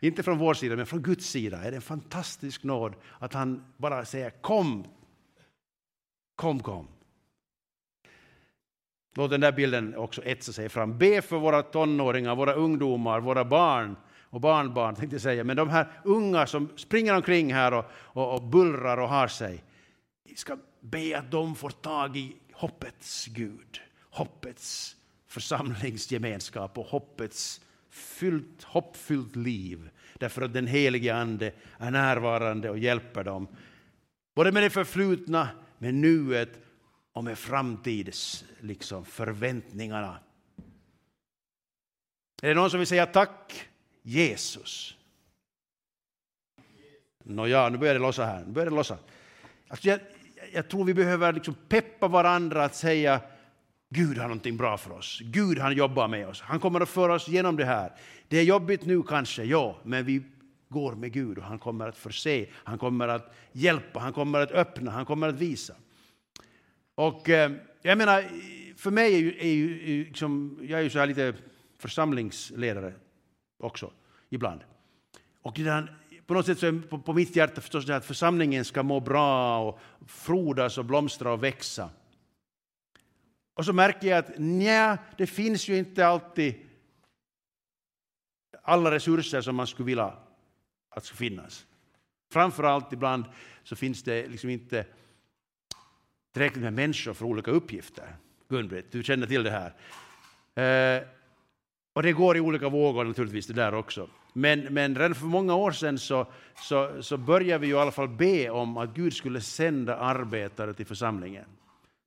Inte 0.00 0.22
från 0.22 0.38
vår 0.38 0.54
sida, 0.54 0.76
men 0.76 0.86
från 0.86 1.02
Guds 1.02 1.26
sida 1.26 1.64
är 1.64 1.70
det 1.70 1.76
en 1.76 1.82
fantastisk 1.82 2.62
nåd 2.62 2.94
att 3.18 3.32
han 3.32 3.64
bara 3.76 4.04
säger 4.04 4.30
kom, 4.30 4.86
kom, 6.34 6.60
kom. 6.60 6.88
Låt 9.14 9.30
den 9.30 9.40
där 9.40 9.52
bilden 9.52 9.96
också 9.96 10.22
etsa 10.22 10.52
sig 10.52 10.68
fram. 10.68 10.98
Be 10.98 11.22
för 11.22 11.38
våra 11.38 11.62
tonåringar, 11.62 12.36
våra 12.36 12.52
ungdomar, 12.52 13.20
våra 13.20 13.44
barn 13.44 13.96
och 14.22 14.40
barnbarn, 14.40 14.94
tänkte 14.94 15.14
jag 15.14 15.22
säga. 15.22 15.44
Men 15.44 15.56
de 15.56 15.68
här 15.68 15.88
unga 16.04 16.46
som 16.46 16.68
springer 16.76 17.16
omkring 17.16 17.54
här 17.54 17.74
och, 17.74 17.84
och, 17.94 18.34
och 18.34 18.42
bullrar 18.42 18.98
och 18.98 19.08
har 19.08 19.28
sig. 19.28 19.64
Vi 20.28 20.36
ska 20.36 20.56
be 20.80 21.18
att 21.18 21.30
de 21.30 21.54
får 21.54 21.70
tag 21.70 22.16
i 22.16 22.36
hoppets 22.52 23.26
Gud, 23.26 23.80
hoppets 24.10 24.96
församlingsgemenskap 25.28 26.78
och 26.78 26.86
hoppets 26.86 27.60
fyllt, 27.90 28.62
hoppfyllt 28.62 29.36
liv. 29.36 29.90
Därför 30.14 30.42
att 30.42 30.52
den 30.52 30.66
helige 30.66 31.14
Ande 31.14 31.52
är 31.78 31.90
närvarande 31.90 32.70
och 32.70 32.78
hjälper 32.78 33.24
dem. 33.24 33.48
Både 34.34 34.52
med 34.52 34.62
det 34.62 34.70
förflutna, 34.70 35.48
med 35.78 35.94
nuet 35.94 36.60
och 37.12 37.24
med 37.24 37.38
framtids 37.38 38.44
liksom, 38.60 39.04
förväntningarna. 39.04 40.18
Är 42.42 42.48
det 42.48 42.54
någon 42.54 42.70
som 42.70 42.78
vill 42.78 42.86
säga 42.86 43.06
tack 43.06 43.68
Jesus? 44.02 44.96
Nåja, 47.24 47.68
nu 47.68 47.78
börjar 47.78 47.94
det 47.94 48.00
lossa 48.00 48.24
här. 48.24 48.44
Nu 48.44 48.52
börjar 48.52 48.70
det 48.70 48.76
lossa. 48.76 48.98
Alltså 49.68 49.88
jag, 49.88 50.00
jag 50.52 50.68
tror 50.68 50.84
vi 50.84 50.94
behöver 50.94 51.32
liksom 51.32 51.54
peppa 51.68 52.08
varandra 52.08 52.64
att 52.64 52.74
säga 52.74 53.20
Gud 53.94 54.18
har 54.18 54.24
någonting 54.24 54.56
bra 54.56 54.78
för 54.78 54.92
oss. 54.92 55.20
Gud 55.22 55.58
han 55.58 55.76
jobbar 55.76 56.08
med 56.08 56.28
oss. 56.28 56.40
Han 56.40 56.60
kommer 56.60 56.80
att 56.80 56.88
föra 56.88 57.14
oss 57.14 57.28
genom 57.28 57.56
det 57.56 57.64
här. 57.64 57.92
Det 58.28 58.38
är 58.38 58.42
jobbigt 58.42 58.84
nu 58.84 59.02
kanske, 59.02 59.44
ja, 59.44 59.76
men 59.82 60.04
vi 60.04 60.22
går 60.68 60.94
med 60.94 61.12
Gud 61.12 61.38
och 61.38 61.44
han 61.44 61.58
kommer 61.58 61.88
att 61.88 61.96
förse, 61.96 62.46
han 62.52 62.78
kommer 62.78 63.08
att 63.08 63.34
hjälpa, 63.52 64.00
han 64.00 64.12
kommer 64.12 64.40
att 64.40 64.50
öppna, 64.50 64.90
han 64.90 65.04
kommer 65.04 65.28
att 65.28 65.34
visa. 65.34 65.74
Och 66.94 67.28
eh, 67.28 67.52
jag 67.82 67.98
menar, 67.98 68.24
för 68.76 68.90
mig 68.90 69.14
är 69.14 69.18
ju, 69.18 69.38
är 69.38 69.52
ju 69.52 70.04
liksom, 70.04 70.58
jag 70.62 70.80
är 70.80 70.84
ju 70.84 70.90
så 70.90 70.98
här 70.98 71.06
lite 71.06 71.34
församlingsledare 71.78 72.94
också 73.58 73.92
ibland. 74.30 74.60
Och 75.42 75.54
där, 75.54 75.98
på 76.26 76.34
något 76.34 76.46
sätt 76.46 76.58
så 76.58 76.66
är 76.66 76.88
på, 76.88 76.98
på 76.98 77.12
mitt 77.12 77.36
hjärta 77.36 77.60
förstås 77.60 77.86
det 77.86 77.96
att 77.96 78.04
församlingen 78.04 78.64
ska 78.64 78.82
må 78.82 79.00
bra 79.00 79.58
och 79.68 79.80
frodas 80.06 80.78
och 80.78 80.84
blomstra 80.84 81.32
och 81.32 81.42
växa. 81.42 81.90
Och 83.54 83.64
så 83.64 83.72
märker 83.72 84.08
jag 84.08 84.18
att 84.18 84.38
nja, 84.38 84.98
det 85.18 85.26
finns 85.26 85.68
ju 85.68 85.78
inte 85.78 86.06
alltid 86.06 86.54
alla 88.62 88.90
resurser 88.90 89.40
som 89.40 89.56
man 89.56 89.66
skulle 89.66 89.86
vilja 89.86 90.14
att 90.90 91.04
ska 91.04 91.16
finnas. 91.16 91.66
Framförallt 92.32 92.92
ibland 92.92 93.24
så 93.62 93.76
finns 93.76 94.02
det 94.02 94.28
liksom 94.28 94.50
inte 94.50 94.86
tillräckligt 96.32 96.62
med 96.62 96.72
människor 96.72 97.14
för 97.14 97.24
olika 97.24 97.50
uppgifter. 97.50 98.16
gun 98.48 98.82
du 98.90 99.02
känner 99.02 99.26
till 99.26 99.42
det 99.42 99.50
här. 99.50 99.72
Eh, 100.54 101.02
och 101.92 102.02
det 102.02 102.12
går 102.12 102.36
i 102.36 102.40
olika 102.40 102.68
vågor 102.68 103.04
naturligtvis 103.04 103.46
det 103.46 103.52
där 103.52 103.74
också. 103.74 104.08
Men, 104.32 104.60
men 104.60 104.96
redan 104.96 105.14
för 105.14 105.26
många 105.26 105.54
år 105.54 105.72
sedan 105.72 105.98
så, 105.98 106.26
så, 106.56 107.02
så 107.02 107.16
började 107.16 107.58
vi 107.58 107.68
i 107.68 107.74
alla 107.74 107.90
fall 107.90 108.08
be 108.08 108.50
om 108.50 108.76
att 108.76 108.94
Gud 108.94 109.12
skulle 109.12 109.40
sända 109.40 109.96
arbetare 109.96 110.74
till 110.74 110.86
församlingen, 110.86 111.44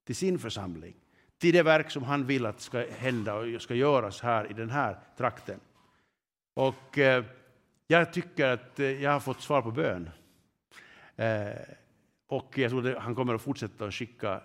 till 0.05 0.15
sin 0.15 0.39
församling, 0.39 0.95
till 1.38 1.53
det 1.53 1.63
verk 1.63 1.91
som 1.91 2.03
han 2.03 2.25
vill 2.25 2.45
att 2.45 2.61
ska 2.61 2.85
hända 2.97 3.33
och 3.35 3.61
ska 3.61 3.75
göras 3.75 4.21
här 4.21 4.51
i 4.51 4.53
den 4.53 4.69
här 4.69 4.99
trakten. 5.17 5.59
Och 6.53 6.97
eh, 6.97 7.23
jag 7.88 8.13
tycker 8.13 8.47
att 8.47 8.79
eh, 8.79 9.03
jag 9.03 9.11
har 9.11 9.19
fått 9.19 9.41
svar 9.41 9.61
på 9.61 9.71
bön. 9.71 10.09
Eh, 11.15 11.49
och 12.27 12.57
jag 12.57 12.69
tror 12.69 12.89
att 12.89 13.03
han 13.03 13.15
kommer 13.15 13.35
att 13.35 13.41
fortsätta 13.41 13.85
att 13.85 13.93
skicka, 13.93 14.41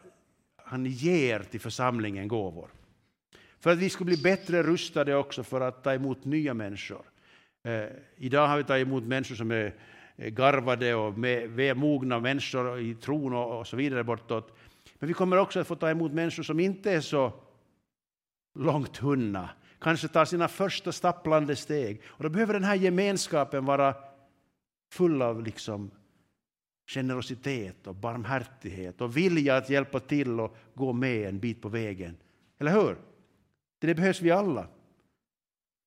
han 0.57 0.87
ger 0.87 1.41
till 1.41 1.61
församlingen 1.61 2.29
gåvor. 2.29 2.71
För 3.61 3.71
att 3.71 3.79
vi 3.79 3.91
ska 3.91 4.05
bli 4.05 4.17
bättre 4.17 4.63
rustade 4.63 5.15
också 5.15 5.43
för 5.43 5.61
att 5.61 5.85
ta 5.85 5.93
emot 5.93 6.25
nya 6.25 6.55
människor. 6.55 7.03
Eh, 7.65 7.85
idag 8.17 8.49
har 8.49 8.57
vi 8.57 8.65
tagit 8.65 8.87
emot 8.87 9.05
människor 9.05 9.35
som 9.35 9.51
är 9.51 9.75
garvade 10.17 10.95
och 10.95 11.19
med, 11.19 11.77
mogna 11.77 12.21
människor 12.21 12.81
i 12.81 12.95
tron 12.95 13.35
och, 13.35 13.59
och 13.59 13.67
så 13.67 13.77
vidare 13.77 14.05
bortåt. 14.05 14.59
Men 14.95 15.09
vi 15.09 15.15
kommer 15.15 15.37
också 15.37 15.61
att 15.61 15.67
få 15.67 15.77
ta 15.77 15.91
emot 15.91 16.13
människor 16.13 16.43
som 16.43 16.61
inte 16.61 16.93
är 16.93 17.01
så 17.01 17.33
långt 18.55 18.97
hunna, 18.97 19.51
kanske 19.81 20.09
tar 20.09 20.25
sina 20.25 20.49
första 20.49 20.93
stapplande 20.93 21.57
steg. 21.57 22.03
Och 22.07 22.23
då 22.23 22.29
behöver 22.29 22.55
den 22.55 22.65
här 22.65 22.75
gemenskapen 22.75 23.65
vara 23.65 23.95
full 24.93 25.23
av 25.23 25.43
liksom 25.43 25.91
generositet 26.95 27.87
och 27.87 27.95
barmhärtighet 27.95 29.01
och 29.01 29.17
vilja 29.17 29.57
att 29.57 29.71
hjälpa 29.71 30.01
till 30.01 30.41
och 30.41 30.57
gå 30.75 30.93
med 30.93 31.29
en 31.29 31.39
bit 31.39 31.63
på 31.63 31.69
vägen. 31.69 32.17
Eller 32.59 32.73
hur? 32.73 32.97
Det 33.79 33.95
behövs 33.95 34.21
vi 34.21 34.31
alla. 34.31 34.69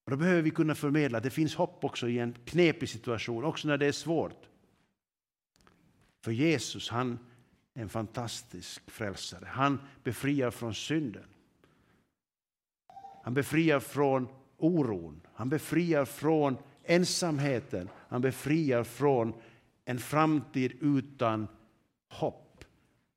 Och 0.06 0.12
då 0.12 0.18
behöver 0.18 0.42
vi 0.42 0.50
kunna 0.50 0.76
förmedla 0.76 1.18
att 1.18 1.24
det 1.24 1.30
finns 1.30 1.56
hopp 1.56 1.84
också 1.84 2.08
i 2.08 2.20
en 2.20 2.36
knepig 2.46 2.90
situation, 2.90 3.44
också 3.44 3.68
när 3.68 3.78
det 3.78 3.86
är 3.86 3.92
svårt. 3.92 4.50
För 6.22 6.32
Jesus, 6.32 6.90
han 6.90 7.20
är 7.74 7.82
en 7.82 7.90
fantastisk 7.90 8.92
frälsare. 8.92 9.46
Han 9.46 9.80
befriar 10.04 10.52
från 10.52 10.74
synden. 10.74 11.26
Han 13.24 13.34
befriar 13.34 13.80
från 13.80 14.28
oron. 14.58 15.22
Han 15.34 15.50
befriar 15.50 16.06
från 16.06 16.58
ensamheten. 16.84 17.90
Han 18.10 18.22
befriar 18.22 18.84
från 18.84 19.34
en 19.86 20.00
framtid 20.00 20.72
utan 20.82 21.48
hopp. 22.10 22.64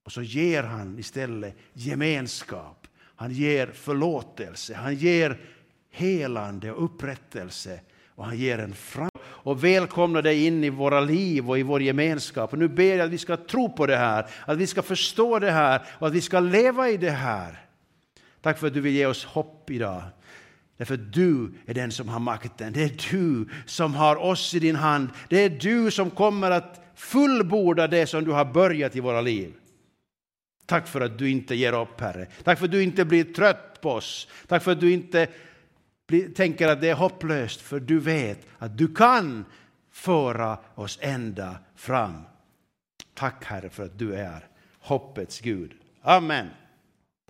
Och 0.05 0.13
så 0.13 0.23
ger 0.23 0.63
han 0.63 0.99
istället 0.99 1.57
gemenskap. 1.73 2.87
Han 3.17 3.33
ger 3.33 3.67
förlåtelse. 3.67 4.75
Han 4.75 4.95
ger 4.95 5.41
helande 5.91 6.73
och 6.73 6.85
upprättelse. 6.85 7.81
Och 8.15 8.25
han 8.25 8.37
ger 8.37 8.59
en 8.59 8.75
framtid. 8.75 9.21
och 9.23 9.65
välkomnar 9.65 10.23
dig 10.23 10.47
in 10.47 10.65
i 10.65 10.71
våra 10.71 11.01
liv 11.01 11.51
och 11.51 11.59
i 11.59 11.63
vår 11.63 11.83
gemenskap. 11.83 12.53
Och 12.53 12.59
nu 12.59 12.69
ber 12.69 12.97
jag 12.97 13.01
att 13.01 13.11
vi 13.11 13.19
ska 13.19 13.37
tro 13.37 13.73
på 13.73 13.87
det 13.87 13.97
här, 13.97 14.27
att 14.47 14.59
vi 14.59 14.67
ska 14.67 14.83
förstå 14.83 15.39
det 15.39 15.51
här 15.51 15.83
och 15.99 16.07
att 16.07 16.13
vi 16.13 16.21
ska 16.21 16.41
leva 16.41 16.89
i 16.89 16.97
det 16.97 17.11
här. 17.11 17.67
Tack 18.41 18.59
för 18.59 18.67
att 18.67 18.75
du 18.75 18.81
vill 18.81 18.93
ge 18.93 19.07
oss 19.07 19.25
hopp 19.25 19.71
idag. 19.71 20.03
Därför 20.77 20.97
du 20.97 21.55
är 21.67 21.75
den 21.75 21.93
som 21.93 22.09
har 22.09 22.21
makten. 22.21 22.73
Det 22.73 22.83
är 22.85 23.11
du 23.11 23.49
som 23.67 23.95
har 23.95 24.17
oss 24.17 24.55
i 24.55 24.59
din 24.59 24.77
hand. 24.77 25.09
Det 25.29 25.37
är 25.37 25.51
du 25.51 25.91
som 25.91 26.11
kommer 26.11 26.51
att 26.51 26.81
fullborda 26.95 27.87
det 27.87 28.07
som 28.07 28.25
du 28.25 28.31
har 28.31 28.45
börjat 28.45 28.97
i 28.97 29.01
våra 29.01 29.21
liv. 29.21 29.55
Tack 30.67 30.89
för 30.89 31.01
att 31.01 31.19
du 31.19 31.31
inte 31.31 31.55
ger 31.55 31.81
upp, 31.81 32.01
Herre. 32.01 32.27
Tack 32.45 32.59
för 32.59 32.65
att 32.65 32.73
du 32.73 32.83
inte 32.83 33.05
blir 33.05 33.25
trött 33.25 33.81
på 33.81 33.91
oss. 33.91 34.29
Tack 34.47 34.63
för 34.63 34.73
att 34.73 34.81
du 34.81 34.93
inte 34.93 35.29
tänker 36.35 36.69
att 36.69 36.81
det 36.81 36.89
är 36.89 36.95
hopplöst, 36.95 37.61
för 37.61 37.81
du 37.81 37.99
vet 37.99 38.47
att 38.59 38.79
du 38.79 38.95
kan 38.95 39.45
föra 39.93 40.59
oss 40.75 40.99
ända 41.03 41.57
fram. 41.77 42.23
Tack, 43.15 43.45
Herre, 43.45 43.71
för 43.71 43.85
att 43.85 43.99
du 43.99 44.15
är 44.15 44.49
hoppets 44.79 45.41
Gud. 45.41 45.73
Amen. 46.03 46.47